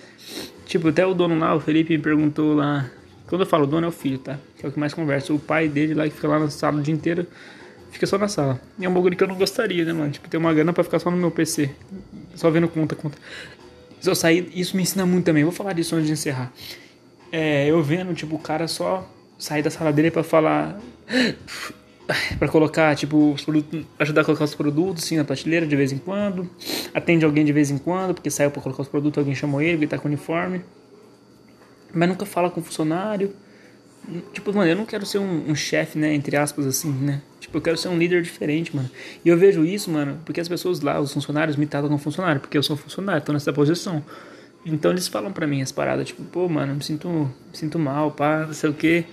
Tipo, 0.64 0.88
até 0.88 1.04
o 1.04 1.12
dono 1.12 1.38
lá, 1.38 1.54
o 1.54 1.60
Felipe, 1.60 1.96
me 1.96 2.02
perguntou 2.02 2.54
lá. 2.54 2.90
Quando 3.26 3.42
eu 3.42 3.46
falo 3.46 3.66
dono 3.66 3.86
é 3.86 3.88
o 3.88 3.92
filho, 3.92 4.18
tá? 4.18 4.38
Que 4.56 4.64
é 4.64 4.68
o 4.68 4.72
que 4.72 4.78
mais 4.78 4.94
conversa. 4.94 5.34
O 5.34 5.38
pai 5.38 5.68
dele 5.68 5.94
lá 5.94 6.04
que 6.04 6.14
fica 6.14 6.28
lá 6.28 6.38
na 6.38 6.48
sala 6.48 6.78
o 6.78 6.82
dia 6.82 6.94
inteiro, 6.94 7.26
fica 7.90 8.06
só 8.06 8.16
na 8.16 8.28
sala. 8.28 8.60
E 8.78 8.84
é 8.84 8.88
um 8.88 8.94
bagulho 8.94 9.16
que 9.16 9.22
eu 9.22 9.28
não 9.28 9.34
gostaria, 9.36 9.84
né, 9.84 9.92
mano? 9.92 10.10
Tipo, 10.10 10.28
ter 10.28 10.36
uma 10.36 10.54
grana 10.54 10.72
pra 10.72 10.82
ficar 10.82 10.98
só 10.98 11.10
no 11.10 11.16
meu 11.16 11.30
PC. 11.30 11.70
Só 12.36 12.50
vendo 12.50 12.68
conta, 12.68 12.94
conta. 12.94 13.18
Se 14.00 14.08
eu 14.08 14.14
sair, 14.14 14.50
isso 14.54 14.76
me 14.76 14.82
ensina 14.82 15.04
muito 15.04 15.26
também. 15.26 15.44
Vou 15.44 15.52
falar 15.52 15.72
disso 15.74 15.94
antes 15.94 16.06
de 16.06 16.12
encerrar. 16.14 16.52
É, 17.30 17.66
eu 17.66 17.82
vendo, 17.82 18.14
tipo, 18.14 18.36
o 18.36 18.38
cara 18.38 18.66
só 18.66 19.08
sair 19.40 19.62
da 19.62 19.70
sala 19.70 19.92
dele 19.92 20.10
para 20.10 20.22
falar 20.22 20.78
para 22.38 22.48
colocar 22.48 22.94
tipo 22.96 23.32
os 23.32 23.44
produtos, 23.44 23.84
ajudar 23.98 24.22
a 24.22 24.24
colocar 24.24 24.44
os 24.44 24.54
produtos 24.54 25.04
assim 25.04 25.16
na 25.16 25.24
prateleira 25.24 25.66
de 25.66 25.76
vez 25.76 25.92
em 25.92 25.98
quando, 25.98 26.48
atende 26.94 27.24
alguém 27.24 27.44
de 27.44 27.52
vez 27.52 27.70
em 27.70 27.78
quando, 27.78 28.14
porque 28.14 28.30
saiu 28.30 28.50
para 28.50 28.60
colocar 28.60 28.82
os 28.82 28.88
produtos, 28.88 29.18
alguém 29.18 29.34
chamou 29.34 29.60
ele, 29.60 29.78
ele 29.78 29.86
tá 29.86 29.98
com 29.98 30.08
uniforme. 30.08 30.62
Mas 31.92 32.08
nunca 32.08 32.24
fala 32.24 32.50
com 32.50 32.60
o 32.60 32.62
funcionário. 32.62 33.34
Tipo, 34.32 34.52
mano, 34.52 34.70
eu 34.70 34.76
não 34.76 34.86
quero 34.86 35.04
ser 35.04 35.18
um, 35.18 35.50
um 35.50 35.54
chefe, 35.54 35.98
né, 35.98 36.14
entre 36.14 36.36
aspas 36.36 36.66
assim, 36.66 36.90
né? 36.90 37.20
Tipo, 37.38 37.58
eu 37.58 37.62
quero 37.62 37.76
ser 37.76 37.88
um 37.88 37.98
líder 37.98 38.22
diferente, 38.22 38.74
mano. 38.74 38.88
E 39.24 39.28
eu 39.28 39.36
vejo 39.36 39.64
isso, 39.64 39.90
mano, 39.90 40.18
porque 40.24 40.40
as 40.40 40.48
pessoas 40.48 40.80
lá, 40.80 41.00
os 41.00 41.12
funcionários 41.12 41.56
me 41.56 41.66
tratam 41.66 41.88
como 41.88 41.98
funcionário, 41.98 42.40
porque 42.40 42.56
eu 42.56 42.62
sou 42.62 42.76
funcionário, 42.76 43.22
tô 43.22 43.32
nessa 43.32 43.52
posição. 43.52 44.02
Então 44.64 44.90
eles 44.90 45.08
falam 45.08 45.32
pra 45.32 45.46
mim 45.46 45.62
as 45.62 45.72
paradas, 45.72 46.08
tipo, 46.08 46.22
pô, 46.24 46.48
mano, 46.48 46.74
me 46.74 46.84
sinto, 46.84 47.08
me 47.08 47.56
sinto 47.56 47.78
mal, 47.78 48.10
pá, 48.10 48.44
não 48.46 48.52
sei 48.52 48.68
o 48.70 48.74
que. 48.74 49.04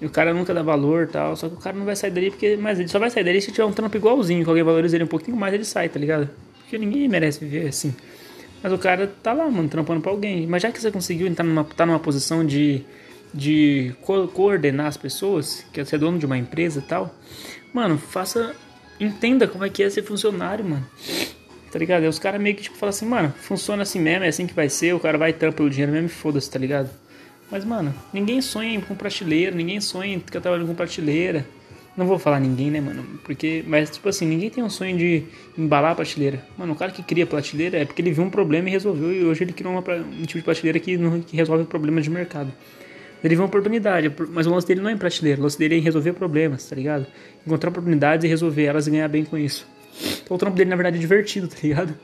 E 0.00 0.06
o 0.06 0.10
cara 0.10 0.32
nunca 0.32 0.54
dá 0.54 0.62
valor 0.62 1.06
tal. 1.06 1.36
Só 1.36 1.48
que 1.48 1.54
o 1.54 1.58
cara 1.58 1.76
não 1.76 1.84
vai 1.84 1.94
sair 1.94 2.10
dali 2.10 2.30
porque. 2.30 2.56
Mas 2.56 2.80
ele 2.80 2.88
só 2.88 2.98
vai 2.98 3.10
sair 3.10 3.22
dali 3.22 3.40
se 3.40 3.52
tiver 3.52 3.64
um 3.64 3.72
trampo 3.72 3.96
igualzinho, 3.96 4.42
que 4.42 4.48
alguém 4.48 4.64
valoriza 4.64 4.96
ele 4.96 5.04
um 5.04 5.08
pouquinho 5.08 5.36
mais, 5.36 5.54
ele 5.54 5.64
sai, 5.64 5.88
tá 5.88 5.98
ligado? 5.98 6.28
Porque 6.60 6.78
ninguém 6.78 7.08
merece 7.08 7.44
viver 7.44 7.68
assim. 7.68 7.94
Mas 8.62 8.72
o 8.72 8.78
cara 8.78 9.06
tá 9.22 9.32
lá, 9.32 9.48
mano, 9.50 9.68
trampando 9.68 10.00
pra 10.00 10.10
alguém. 10.10 10.46
Mas 10.46 10.62
já 10.62 10.72
que 10.72 10.80
você 10.80 10.90
conseguiu 10.90 11.26
entrar 11.26 11.44
numa, 11.44 11.64
tá 11.64 11.86
numa 11.86 11.98
posição 11.98 12.44
de, 12.44 12.84
de 13.32 13.94
co 14.02 14.26
coordenar 14.28 14.86
as 14.86 14.96
pessoas, 14.96 15.64
que 15.72 15.80
é 15.80 15.84
ser 15.84 15.98
dono 15.98 16.18
de 16.18 16.26
uma 16.26 16.36
empresa 16.38 16.80
e 16.80 16.82
tal, 16.82 17.14
mano, 17.72 17.98
faça. 17.98 18.54
Entenda 18.98 19.48
como 19.48 19.64
é 19.64 19.70
que 19.70 19.82
é 19.82 19.88
ser 19.88 20.02
funcionário, 20.02 20.62
mano. 20.62 20.86
Tá 21.70 21.78
ligado? 21.78 22.04
E 22.04 22.08
os 22.08 22.18
caras 22.18 22.40
meio 22.40 22.56
que 22.56 22.62
tipo 22.62 22.76
falam 22.76 22.90
assim, 22.90 23.06
mano, 23.06 23.32
funciona 23.40 23.82
assim 23.82 24.00
mesmo, 24.00 24.24
é 24.24 24.28
assim 24.28 24.46
que 24.46 24.54
vai 24.54 24.68
ser, 24.68 24.92
o 24.94 25.00
cara 25.00 25.16
vai 25.16 25.32
trampa 25.32 25.62
o 25.62 25.70
dinheiro 25.70 25.92
mesmo 25.92 26.06
e 26.06 26.10
foda-se, 26.10 26.50
tá 26.50 26.58
ligado? 26.58 26.90
Mas, 27.50 27.64
mano, 27.64 27.92
ninguém 28.12 28.40
sonha 28.40 28.80
com 28.80 28.94
prateleira, 28.94 29.54
ninguém 29.54 29.80
sonha 29.80 30.20
que 30.20 30.36
eu 30.36 30.40
trabalho 30.40 30.66
com 30.66 30.74
prateleira. 30.74 31.44
Não 31.96 32.06
vou 32.06 32.18
falar 32.18 32.38
ninguém, 32.38 32.70
né, 32.70 32.80
mano? 32.80 33.04
Porque, 33.24 33.64
mas, 33.66 33.90
tipo 33.90 34.08
assim, 34.08 34.24
ninguém 34.24 34.48
tem 34.48 34.62
um 34.62 34.70
sonho 34.70 34.96
de 34.96 35.24
embalar 35.58 35.92
a 35.92 35.94
prateleira. 35.96 36.40
Mano, 36.56 36.72
o 36.72 36.76
cara 36.76 36.92
que 36.92 37.02
cria 37.02 37.26
prateleira 37.26 37.78
é 37.78 37.84
porque 37.84 38.00
ele 38.00 38.12
viu 38.12 38.22
um 38.22 38.30
problema 38.30 38.68
e 38.68 38.70
resolveu. 38.70 39.12
E 39.12 39.24
hoje 39.24 39.42
ele 39.42 39.52
criou 39.52 39.72
uma, 39.72 39.80
um 39.80 40.22
tipo 40.22 40.38
de 40.38 40.42
prateleira 40.42 40.78
que, 40.78 40.96
não, 40.96 41.20
que 41.20 41.36
resolve 41.36 41.64
problemas 41.64 42.04
de 42.04 42.10
mercado. 42.10 42.52
Ele 43.22 43.34
viu 43.34 43.42
uma 43.42 43.48
oportunidade, 43.48 44.10
mas 44.30 44.46
o 44.46 44.50
lance 44.50 44.66
dele 44.66 44.80
não 44.80 44.88
é 44.88 44.92
em 44.92 44.96
prateleira. 44.96 45.40
O 45.40 45.42
lance 45.42 45.58
dele 45.58 45.74
é 45.74 45.78
em 45.78 45.82
resolver 45.82 46.12
problemas, 46.12 46.64
tá 46.64 46.76
ligado? 46.76 47.06
Encontrar 47.44 47.70
oportunidades 47.70 48.24
e 48.24 48.28
resolver 48.28 48.64
elas 48.64 48.86
e 48.86 48.90
ganhar 48.92 49.08
bem 49.08 49.24
com 49.24 49.36
isso. 49.36 49.66
Então 50.22 50.36
o 50.36 50.38
trampo 50.38 50.56
dele, 50.56 50.70
na 50.70 50.76
verdade, 50.76 50.96
é 50.96 51.00
divertido, 51.00 51.48
tá 51.48 51.56
ligado? 51.62 51.94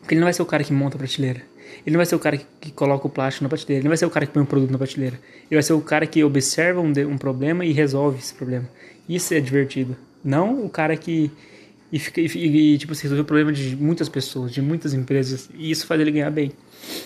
Porque 0.00 0.14
ele 0.14 0.20
não 0.20 0.26
vai 0.26 0.32
ser 0.32 0.42
o 0.42 0.46
cara 0.46 0.62
que 0.62 0.72
monta 0.72 0.96
a 0.96 0.98
prateleira. 0.98 1.42
Ele 1.84 1.94
não 1.94 1.98
vai 1.98 2.06
ser 2.06 2.14
o 2.14 2.18
cara 2.18 2.36
que, 2.36 2.46
que, 2.60 2.70
coloca 2.70 3.06
o 3.06 3.10
plástico 3.10 3.44
na 3.44 3.48
prateleira. 3.48 3.80
Ele 3.80 3.84
não 3.84 3.90
vai 3.90 3.96
ser 3.96 4.06
o 4.06 4.10
cara 4.10 4.26
que 4.26 4.32
põe 4.32 4.42
um 4.42 4.46
produto 4.46 4.70
na 4.70 4.78
prateleira. 4.78 5.16
Ele 5.50 5.56
vai 5.56 5.62
ser 5.62 5.72
o 5.72 5.80
cara 5.80 6.06
que 6.06 6.22
observa 6.22 6.80
um, 6.80 6.92
um 7.08 7.18
problema 7.18 7.64
e 7.64 7.72
resolve 7.72 8.18
esse 8.18 8.32
problema. 8.34 8.68
Isso 9.08 9.34
é 9.34 9.40
divertido. 9.40 9.96
Não 10.24 10.64
o 10.64 10.70
cara 10.70 10.96
que. 10.96 11.30
E, 11.92 11.98
fica, 11.98 12.20
e, 12.20 12.24
e 12.24 12.78
tipo, 12.78 12.94
você 12.94 13.02
resolve 13.02 13.22
o 13.22 13.24
problema 13.24 13.52
de 13.52 13.76
muitas 13.76 14.08
pessoas, 14.08 14.52
de 14.52 14.60
muitas 14.60 14.92
empresas. 14.92 15.48
E 15.54 15.70
isso 15.70 15.86
faz 15.86 16.00
ele 16.00 16.10
ganhar 16.10 16.30
bem. 16.30 16.50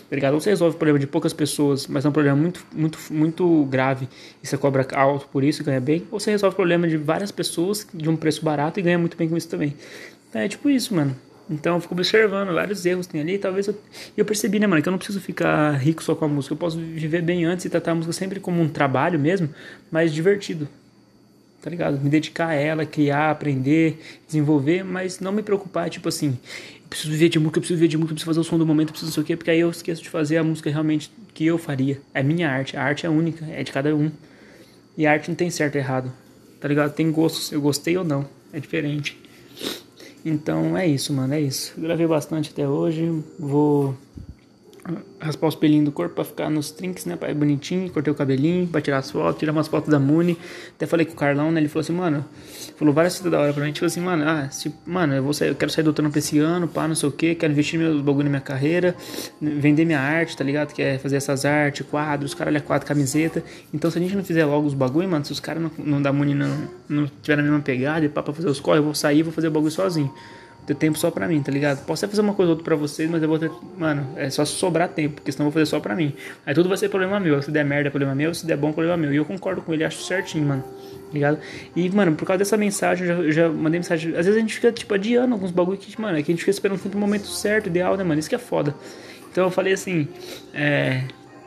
Tá 0.09 0.17
ligado? 0.17 0.35
Ou 0.35 0.41
você 0.41 0.51
resolve 0.51 0.75
o 0.77 0.79
problema 0.79 0.99
de 0.99 1.07
poucas 1.07 1.33
pessoas, 1.33 1.87
mas 1.87 2.05
é 2.05 2.09
um 2.09 2.13
problema 2.13 2.37
muito, 2.37 2.65
muito, 2.75 2.99
muito 3.11 3.65
grave 3.67 4.09
e 4.43 4.47
você 4.47 4.57
cobra 4.57 4.87
alto 4.95 5.29
por 5.29 5.45
isso 5.45 5.63
e 5.63 5.65
ganha 5.65 5.81
bem. 5.81 6.07
Ou 6.11 6.19
você 6.19 6.31
resolve 6.31 6.55
o 6.55 6.57
problema 6.57 6.89
de 6.89 6.97
várias 6.97 7.31
pessoas 7.31 7.87
de 7.93 8.09
um 8.09 8.17
preço 8.17 8.45
barato 8.45 8.81
e 8.81 8.83
ganha 8.83 8.99
muito 8.99 9.17
bem 9.17 9.29
com 9.29 9.37
isso 9.37 9.49
também. 9.49 9.75
É 10.33 10.49
tipo 10.49 10.69
isso, 10.71 10.95
mano. 10.95 11.17
Então 11.51 11.75
eu 11.75 11.81
fico 11.81 11.95
observando 11.95 12.55
vários 12.55 12.87
erros 12.87 13.07
que 13.07 13.13
tem 13.13 13.21
ali. 13.21 13.37
Talvez 13.37 13.67
eu. 13.67 13.77
Eu 14.17 14.25
percebi, 14.25 14.61
né, 14.61 14.67
mano, 14.69 14.81
que 14.81 14.89
eu 14.89 14.93
não 14.93 14.99
preciso 14.99 15.21
ficar 15.21 15.73
rico 15.73 16.03
só 16.03 16.15
com 16.15 16.25
a 16.25 16.29
música. 16.29 16.53
Eu 16.53 16.59
posso 16.59 16.79
viver 16.79 17.23
bem 17.23 17.45
antes 17.45 17.65
e 17.65 17.71
tratar 17.71 17.91
a 17.91 17.95
música 17.97 18.13
sempre 18.13 18.39
como 18.39 18.63
um 18.63 18.69
trabalho 18.69 19.19
mesmo, 19.19 19.51
mas 19.91 20.15
divertido. 20.15 20.69
Tá 21.61 21.69
ligado? 21.69 22.01
Me 22.01 22.09
dedicar 22.09 22.49
a 22.49 22.55
ela, 22.55 22.87
criar, 22.87 23.31
aprender, 23.31 24.01
desenvolver, 24.27 24.83
mas 24.83 25.21
não 25.21 25.31
me 25.31 25.43
preocupar, 25.43 25.91
tipo 25.91 26.09
assim, 26.09 26.39
eu 26.77 26.89
preciso 26.89 27.11
viver 27.11 27.29
de 27.29 27.39
música, 27.39 27.59
eu 27.59 27.61
preciso 27.61 27.79
viver 27.79 27.89
de 27.89 27.97
música, 27.99 28.13
eu 28.13 28.15
preciso 28.15 28.27
fazer 28.27 28.41
o 28.41 28.45
som 28.45 28.59
do 28.59 28.67
momento, 28.67 28.89
eu 28.89 28.93
preciso 28.93 29.11
não 29.11 29.15
sei 29.15 29.23
o 29.23 29.27
quê, 29.27 29.37
porque 29.37 29.51
aí 29.51 29.61
eu 29.61 29.71
esqueço 29.71 30.03
de 30.03 30.09
fazer 30.09 30.39
a 30.39 30.45
música 30.45 30.71
realmente 30.71 31.13
que 31.35 31.45
eu 31.45 31.59
faria. 31.59 32.01
É 32.15 32.23
minha 32.23 32.49
arte, 32.51 32.77
a 32.77 32.83
arte 32.83 33.05
é 33.05 33.11
única, 33.11 33.45
é 33.47 33.63
de 33.63 33.71
cada 33.73 33.95
um. 33.95 34.11
E 34.97 35.07
a 35.07 35.13
arte 35.13 35.29
não 35.29 35.35
tem 35.35 35.51
certo 35.51 35.75
e 35.77 35.79
errado. 35.79 36.11
Tá 36.59 36.67
ligado? 36.67 36.95
Tem 36.95 37.11
gostos, 37.11 37.53
eu 37.53 37.61
gostei 37.61 37.97
ou 37.97 38.05
não. 38.05 38.27
É 38.53 38.59
diferente. 38.59 39.19
Então 40.25 40.77
é 40.77 40.87
isso, 40.87 41.13
mano, 41.13 41.33
é 41.35 41.41
isso. 41.41 41.75
Gravei 41.79 42.07
bastante 42.07 42.51
até 42.51 42.69
hoje. 42.69 43.23
Vou 43.39 43.97
raspar 45.19 45.49
os 45.49 45.55
pelinhos 45.55 45.85
do 45.85 45.93
corpo 45.93 46.15
pra 46.15 46.25
ficar 46.25 46.51
nos 46.51 46.71
trinks, 46.71 47.07
né? 47.07 47.17
Pra 47.17 47.31
ir 47.31 47.35
bonitinho, 47.35 47.91
cortei 47.91 48.13
o 48.13 48.17
cabelinho, 48.17 48.67
pra 48.67 48.81
tirar 48.81 48.99
as 48.99 49.11
fotos, 49.11 49.39
tirar 49.39 49.53
umas 49.53 49.69
fotos 49.69 49.91
da 49.91 49.99
Muni. 49.99 50.39
Até 50.77 50.87
falei 50.87 51.07
com 51.07 51.13
o 51.13 51.17
Carlão, 51.17 51.51
né? 51.51 51.61
Ele 51.61 51.69
falou 51.69 51.81
assim, 51.81 51.93
mano, 51.93 52.25
falou 52.77 52.93
várias 52.95 53.15
coisas 53.15 53.31
da 53.31 53.41
hora 53.41 53.53
pra 53.53 53.65
mim. 53.65 53.73
Tipo 53.73 53.87
assim, 53.87 54.01
mano, 54.01 54.25
ah, 54.27 54.49
se, 54.51 54.75
mano, 54.87 55.15
eu, 55.15 55.23
vou 55.23 55.33
sair, 55.33 55.49
eu 55.49 55.55
quero 55.55 55.71
sair 55.71 55.85
do 55.85 55.93
trampo 55.93 56.17
esse 56.19 56.39
ano, 56.39 56.67
pá, 56.69 56.89
não 56.89 56.95
sei 56.95 57.09
o 57.09 57.13
que, 57.13 57.35
quero 57.35 57.53
investir 57.53 57.79
meus 57.79 58.01
bagulho 58.01 58.25
na 58.25 58.31
minha 58.31 58.41
carreira, 58.41 58.95
vender 59.41 59.85
minha 59.85 60.01
arte, 60.01 60.37
tá 60.37 60.45
ligado? 60.45 60.73
Quer 60.73 60.99
fazer 60.99 61.17
essas 61.17 61.45
artes, 61.45 61.87
quadros, 61.87 62.35
caralho, 62.35 62.57
é 62.57 62.61
quadro, 62.61 62.87
camiseta. 62.87 63.43
Então 63.73 63.91
se 63.91 63.99
a 63.99 64.01
gente 64.01 64.17
não 64.17 64.25
fizer 64.25 64.45
logo 64.45 64.67
os 64.67 64.75
bagulho, 64.75 65.09
mano, 65.09 65.25
se 65.25 65.33
os 65.33 65.41
caras 65.41 65.63
não, 65.63 65.71
não 65.79 66.03
da 66.03 66.13
Muni 66.13 66.35
não, 66.35 66.69
não 66.89 67.07
tiver 67.23 67.37
na 67.37 67.43
mesma 67.43 67.61
pegada 67.61 68.05
e 68.05 68.09
pá, 68.09 68.23
pra 68.23 68.33
fazer 68.33 68.49
os 68.49 68.61
corre, 68.61 68.79
eu 68.79 68.85
vou 68.85 68.95
sair 68.95 69.23
vou 69.23 69.33
fazer 69.33 69.49
o 69.49 69.51
bagulho 69.51 69.71
sozinho 69.71 70.13
ter 70.71 70.77
tempo 70.77 70.99
só 70.99 71.11
pra 71.11 71.27
mim, 71.27 71.43
tá 71.43 71.51
ligado? 71.51 71.85
Posso 71.85 72.05
até 72.05 72.11
fazer 72.11 72.23
uma 72.23 72.35
coisa 72.35 72.51
ou 72.51 72.57
outra 72.57 72.65
pra 72.65 72.77
vocês, 72.77 73.11
mas 73.11 73.23
eu 73.23 73.29
vou 73.29 73.39
ter. 73.39 73.51
Mano, 73.77 74.07
é 74.17 74.31
só 74.31 74.45
sobrar 74.45 74.89
tempo, 74.89 75.17
porque 75.17 75.33
senão 75.33 75.47
eu 75.47 75.51
vou 75.51 75.53
fazer 75.53 75.67
só 75.67 75.81
pra 75.81 75.97
mim. 75.97 76.15
Aí 76.47 76.55
tudo 76.55 76.69
vai 76.69 76.79
ser 76.79 76.89
problema 76.89 77.19
meu. 77.19 77.43
Se 77.43 77.51
der 77.51 77.65
merda, 77.65 77.89
é 77.89 77.91
problema 77.91 78.15
meu. 78.15 78.33
Se 78.33 78.47
der 78.47 78.57
bom, 78.57 78.71
é 78.71 78.73
problema 78.73 78.97
meu. 78.97 79.13
E 79.13 79.17
eu 79.17 79.25
concordo 79.25 79.63
com 79.63 79.75
ele, 79.75 79.85
acho 79.85 80.03
certinho, 80.03 80.47
mano. 80.47 80.63
Tá 80.63 81.15
ligado? 81.15 81.39
E, 81.75 81.91
mano, 81.91 82.15
por 82.15 82.25
causa 82.25 82.39
dessa 82.39 82.57
mensagem, 82.57 83.07
eu 83.07 83.17
já, 83.17 83.23
eu 83.23 83.33
já 83.33 83.49
mandei 83.49 83.81
mensagem. 83.81 84.11
Às 84.11 84.27
vezes 84.27 84.37
a 84.37 84.41
gente 84.41 84.55
fica, 84.55 84.71
tipo, 84.71 84.95
adiando 84.95 85.35
alguns 85.35 85.51
bagulho 85.51 85.77
que, 85.77 86.01
mano, 86.01 86.17
é 86.17 86.23
que 86.23 86.31
a 86.31 86.33
gente 86.33 86.41
fica 86.41 86.53
esperando 86.53 86.79
sempre 86.79 86.97
o 86.97 87.01
momento 87.01 87.27
certo, 87.27 87.67
ideal, 87.67 87.97
né, 87.97 88.05
mano? 88.05 88.21
Isso 88.21 88.29
que 88.29 88.35
é 88.35 88.39
foda. 88.39 88.75
Então 89.31 89.45
eu 89.45 89.51
falei 89.51 89.73
assim, 89.73 90.09
é. 90.55 91.05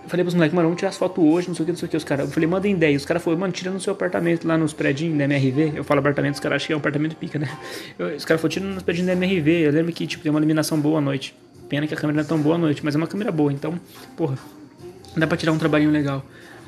Falei 0.08 0.24
pros 0.24 0.34
moleques, 0.34 0.54
mano, 0.54 0.68
vamos 0.68 0.80
tirar 0.80 0.90
as 0.90 0.98
fotos 0.98 1.24
hoje, 1.24 1.48
não 1.48 1.56
sei 1.56 1.64
o 1.64 1.66
que, 1.66 1.72
não 1.72 1.80
sei 1.80 1.88
o 1.88 1.90
que. 1.90 1.98
Os 1.98 2.04
caras, 2.04 2.26
eu 2.28 2.32
falei, 2.32 2.48
mandem 2.48 2.74
ideia. 2.74 2.96
Os 2.96 3.06
caras 3.06 3.24
falaram, 3.24 3.40
mano, 3.40 3.54
tira 3.54 3.72
no 3.72 3.80
seu 3.80 3.94
apartamento 3.94 4.48
lá 4.48 4.58
nos 4.58 4.74
prédios 4.74 5.16
da 5.18 5.24
MRV. 5.24 5.74
Eu 5.76 5.84
falo 5.84 6.00
apartamento, 6.00 6.36
os 6.36 6.40
caras 6.40 6.58
acham 6.58 6.68
que 6.68 6.74
é 6.74 6.76
um 6.76 6.80
apartamento 6.80 7.16
pica, 7.16 7.40
né? 7.40 7.50
Eu, 7.98 8.16
os 8.16 8.26
caras 8.26 8.42
falaram, 8.42 8.50
tira 8.50 8.66
nos 8.66 8.84
prédios 8.84 9.06
da 9.06 9.14
MRV. 9.14 9.50
Eu 9.50 9.72
lembro 9.72 9.94
que, 9.94 10.06
tipo, 10.06 10.22
tem 10.22 10.30
uma 10.30 10.40
iluminação 10.40 10.80
boa 10.80 10.98
à 10.98 11.02
noite. 11.02 11.36
Pena 11.70 11.88
que 11.88 11.94
a 11.94 11.98
câmera 11.98 12.18
não 12.18 12.24
é 12.24 12.28
tão 12.28 12.40
boa 12.40 12.56
à 12.56 12.58
noite, 12.58 12.84
mas 12.84 12.96
é 12.96 12.98
uma 12.98 13.08
câmera 13.08 13.32
boa, 13.32 13.52
então, 13.52 13.80
porra, 14.16 14.38
dá 15.16 15.26
pra 15.26 15.38
tirar 15.38 15.52
um 15.52 15.58
trabalhinho 15.58 15.92
legal. 15.92 16.24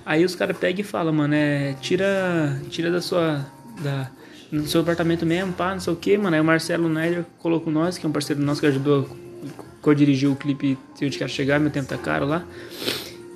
Aí 0.05 0.23
os 0.23 0.35
caras 0.35 0.57
pegam 0.57 0.81
e 0.81 0.83
falam, 0.83 1.13
mano, 1.13 1.33
é, 1.33 1.73
tira, 1.81 2.59
tira 2.69 2.89
da 2.91 3.01
sua, 3.01 3.45
da, 3.81 4.09
no 4.51 4.65
seu 4.67 4.81
apartamento 4.81 5.25
mesmo, 5.25 5.51
pá, 5.53 5.73
não 5.73 5.79
sei 5.79 5.93
o 5.93 5.95
que, 5.95 6.17
mano. 6.17 6.35
Aí 6.35 6.41
o 6.41 6.45
Marcelo 6.45 6.87
Neider 6.87 7.25
colocou 7.39 7.71
nós, 7.71 7.97
que 7.97 8.05
é 8.05 8.09
um 8.09 8.11
parceiro 8.11 8.41
nosso 8.41 8.61
que 8.61 8.67
ajudou 8.67 9.09
a 9.49 9.81
co-dirigir 9.81 10.29
o 10.29 10.35
clipe 10.35 10.77
Se 10.95 11.05
Eu 11.05 11.09
Te 11.09 11.17
Quero 11.17 11.29
Chegar, 11.29 11.59
Meu 11.59 11.71
Tempo 11.71 11.87
Tá 11.87 11.97
Caro 11.97 12.25
lá. 12.25 12.43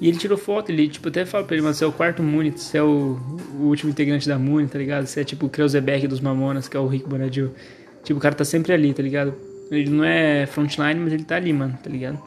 E 0.01 0.07
ele 0.07 0.17
tirou 0.17 0.37
foto, 0.37 0.71
ele 0.71 0.87
tipo, 0.87 1.09
até 1.09 1.25
fala 1.25 1.43
pra 1.43 1.55
ele, 1.55 1.65
mas 1.65 1.77
você 1.77 1.83
é 1.83 1.87
o 1.87 1.91
quarto 1.91 2.23
Muni, 2.23 2.51
você 2.51 2.77
é 2.77 2.83
o, 2.83 3.19
o 3.59 3.63
último 3.63 3.91
integrante 3.91 4.27
da 4.27 4.39
Muni, 4.39 4.67
tá 4.67 4.79
ligado? 4.79 5.05
Você 5.05 5.21
é 5.21 5.23
tipo 5.25 5.47
o 5.47 5.49
Kreuzeberg 5.49 6.07
dos 6.07 6.21
Mamonas, 6.21 6.69
que 6.69 6.77
é 6.77 6.79
o 6.79 6.87
Rick 6.87 7.07
Bonadil. 7.07 7.51
Tipo, 8.03 8.17
o 8.17 8.21
cara 8.21 8.33
tá 8.33 8.45
sempre 8.45 8.71
ali, 8.71 8.93
tá 8.93 9.03
ligado? 9.03 9.33
Ele 9.69 9.89
não 9.89 10.05
é 10.05 10.45
frontline, 10.45 10.99
mas 10.99 11.11
ele 11.11 11.23
tá 11.23 11.35
ali, 11.35 11.51
mano, 11.51 11.77
tá 11.83 11.89
ligado? 11.89 12.17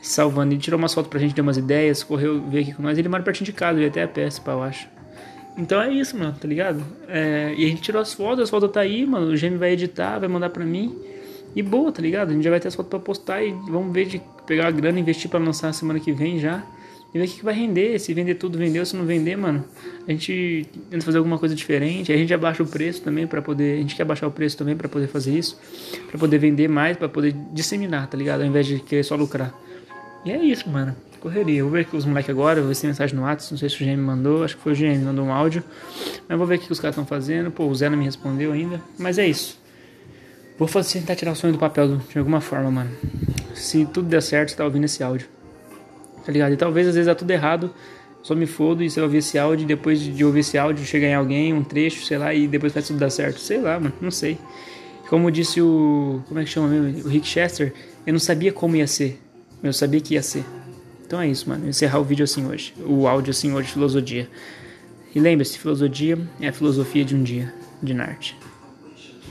Salvando. 0.00 0.54
Ele 0.54 0.60
tirou 0.60 0.78
umas 0.78 0.94
fotos 0.94 1.10
pra 1.10 1.18
gente, 1.18 1.34
deu 1.34 1.42
umas 1.42 1.56
ideias, 1.56 2.04
correu, 2.04 2.40
veio 2.48 2.62
aqui 2.62 2.72
com 2.72 2.82
nós. 2.82 2.96
Ele 2.96 3.08
mora 3.08 3.22
pertinho 3.22 3.46
de 3.46 3.52
casa, 3.52 3.80
ele 3.80 3.88
até 3.88 4.04
a 4.04 4.08
pé, 4.08 4.28
pá, 4.44 4.52
eu 4.52 4.62
acho. 4.62 4.88
Então 5.56 5.82
é 5.82 5.92
isso, 5.92 6.16
mano, 6.16 6.36
tá 6.40 6.46
ligado? 6.46 6.84
É, 7.08 7.52
e 7.58 7.64
a 7.64 7.68
gente 7.68 7.82
tirou 7.82 8.00
as 8.00 8.14
fotos, 8.14 8.44
as 8.44 8.50
fotos 8.50 8.70
tá 8.70 8.80
aí, 8.80 9.04
mano. 9.04 9.26
O 9.26 9.36
Gêmeo 9.36 9.58
vai 9.58 9.72
editar, 9.72 10.20
vai 10.20 10.28
mandar 10.28 10.50
pra 10.50 10.64
mim. 10.64 10.96
E 11.56 11.62
boa, 11.62 11.90
tá 11.90 12.00
ligado? 12.00 12.30
A 12.30 12.32
gente 12.32 12.44
já 12.44 12.50
vai 12.50 12.60
ter 12.60 12.68
as 12.68 12.76
fotos 12.76 12.90
pra 12.90 13.00
postar 13.00 13.42
e 13.42 13.50
vamos 13.68 13.92
ver 13.92 14.06
de 14.06 14.22
pegar 14.46 14.68
a 14.68 14.70
grana 14.70 15.00
investir 15.00 15.28
pra 15.28 15.40
lançar 15.40 15.72
semana 15.74 15.98
que 15.98 16.12
vem 16.12 16.38
já 16.38 16.64
e 17.12 17.18
ver 17.18 17.24
o 17.24 17.28
que, 17.28 17.44
vai 17.44 17.54
render. 17.54 17.98
Se 17.98 18.12
vender 18.12 18.34
tudo, 18.34 18.58
vendeu. 18.58 18.84
Se 18.84 18.94
não 18.94 19.04
vender, 19.04 19.36
mano, 19.36 19.64
a 20.06 20.10
gente 20.10 20.66
tenta 20.90 21.04
fazer 21.04 21.18
alguma 21.18 21.38
coisa 21.38 21.54
diferente. 21.54 22.12
A 22.12 22.16
gente 22.16 22.32
abaixa 22.34 22.62
o 22.62 22.66
preço 22.66 23.02
também 23.02 23.26
para 23.26 23.40
poder. 23.40 23.74
A 23.74 23.76
gente 23.78 23.96
quer 23.96 24.04
baixar 24.04 24.26
o 24.26 24.30
preço 24.30 24.56
também 24.56 24.76
para 24.76 24.88
poder 24.88 25.08
fazer 25.08 25.36
isso, 25.36 25.58
para 26.08 26.18
poder 26.18 26.38
vender 26.38 26.68
mais, 26.68 26.96
para 26.96 27.08
poder 27.08 27.34
disseminar, 27.52 28.08
tá 28.08 28.16
ligado? 28.16 28.42
Ao 28.42 28.46
invés 28.46 28.66
de 28.66 28.80
querer 28.80 29.04
só 29.04 29.16
lucrar. 29.16 29.54
E 30.24 30.30
é 30.30 30.42
isso, 30.42 30.68
mano. 30.68 30.94
Correria. 31.20 31.62
vou 31.64 31.72
ver 31.72 31.80
aqui 31.80 31.96
os 31.96 32.04
moleques 32.04 32.30
agora, 32.30 32.60
vou 32.60 32.68
ver 32.68 32.74
se 32.74 32.82
tem 32.82 32.90
mensagem 32.90 33.16
no 33.16 33.22
WhatsApp. 33.22 33.52
Não 33.52 33.58
sei 33.58 33.68
se 33.68 33.82
o 33.82 33.86
GM 33.86 34.00
mandou, 34.00 34.44
acho 34.44 34.56
que 34.56 34.62
foi 34.62 34.72
o 34.72 34.76
GM, 34.76 35.02
mandou 35.04 35.24
um 35.24 35.32
áudio. 35.32 35.64
Mas 36.28 36.38
vou 36.38 36.46
ver 36.46 36.56
o 36.56 36.58
que 36.58 36.70
os 36.70 36.78
caras 36.78 36.94
estão 36.94 37.06
fazendo. 37.06 37.50
Pô, 37.50 37.66
o 37.66 37.74
Zé 37.74 37.88
não 37.88 37.96
me 37.96 38.04
respondeu 38.04 38.52
ainda. 38.52 38.80
Mas 38.98 39.18
é 39.18 39.26
isso. 39.26 39.58
Vou 40.58 40.68
tentar 40.68 41.16
tirar 41.16 41.32
o 41.32 41.36
sonho 41.36 41.54
do 41.54 41.58
papel 41.58 41.96
de 41.96 42.18
alguma 42.18 42.40
forma, 42.40 42.70
mano. 42.70 42.90
Se 43.54 43.86
tudo 43.86 44.08
der 44.08 44.20
certo, 44.20 44.50
você 44.50 44.56
tá 44.56 44.64
ouvindo 44.64 44.84
esse 44.84 45.02
áudio 45.02 45.37
tá 46.28 46.32
ligado? 46.32 46.52
E 46.52 46.58
talvez 46.58 46.86
às 46.86 46.94
vezes 46.94 47.06
dá 47.06 47.14
tudo 47.14 47.30
errado, 47.30 47.72
só 48.22 48.34
me 48.34 48.44
fodo 48.44 48.82
e 48.82 48.88
vai 48.90 49.04
ouvir 49.04 49.16
esse 49.16 49.38
áudio, 49.38 49.66
depois 49.66 49.98
de 49.98 50.22
ouvir 50.22 50.40
esse 50.40 50.58
áudio 50.58 50.84
chega 50.84 51.06
em 51.06 51.14
alguém, 51.14 51.54
um 51.54 51.64
trecho, 51.64 52.04
sei 52.04 52.18
lá, 52.18 52.34
e 52.34 52.46
depois 52.46 52.70
faz 52.70 52.86
tudo 52.86 52.98
dar 52.98 53.08
certo. 53.08 53.40
Sei 53.40 53.58
lá, 53.58 53.80
mano, 53.80 53.94
não 53.98 54.10
sei. 54.10 54.36
Como 55.08 55.30
disse 55.30 55.62
o. 55.62 56.20
Como 56.28 56.38
é 56.38 56.44
que 56.44 56.50
chama 56.50 56.68
mesmo? 56.68 57.06
O 57.06 57.08
Rick 57.08 57.26
Chester, 57.26 57.72
eu 58.06 58.12
não 58.12 58.20
sabia 58.20 58.52
como 58.52 58.76
ia 58.76 58.86
ser, 58.86 59.18
eu 59.62 59.72
sabia 59.72 60.02
que 60.02 60.14
ia 60.14 60.22
ser. 60.22 60.44
Então 61.06 61.18
é 61.18 61.28
isso, 61.28 61.48
mano. 61.48 61.66
encerrar 61.66 61.98
o 61.98 62.04
vídeo 62.04 62.24
assim 62.24 62.44
hoje. 62.44 62.74
O 62.86 63.08
áudio 63.08 63.30
assim 63.30 63.54
hoje, 63.54 63.72
filosofia. 63.72 64.28
E 65.14 65.18
lembre-se, 65.18 65.58
filosofia 65.58 66.18
é 66.42 66.48
a 66.48 66.52
filosofia 66.52 67.06
de 67.06 67.16
um 67.16 67.22
dia, 67.22 67.54
de 67.82 67.94
Narte. 67.94 68.36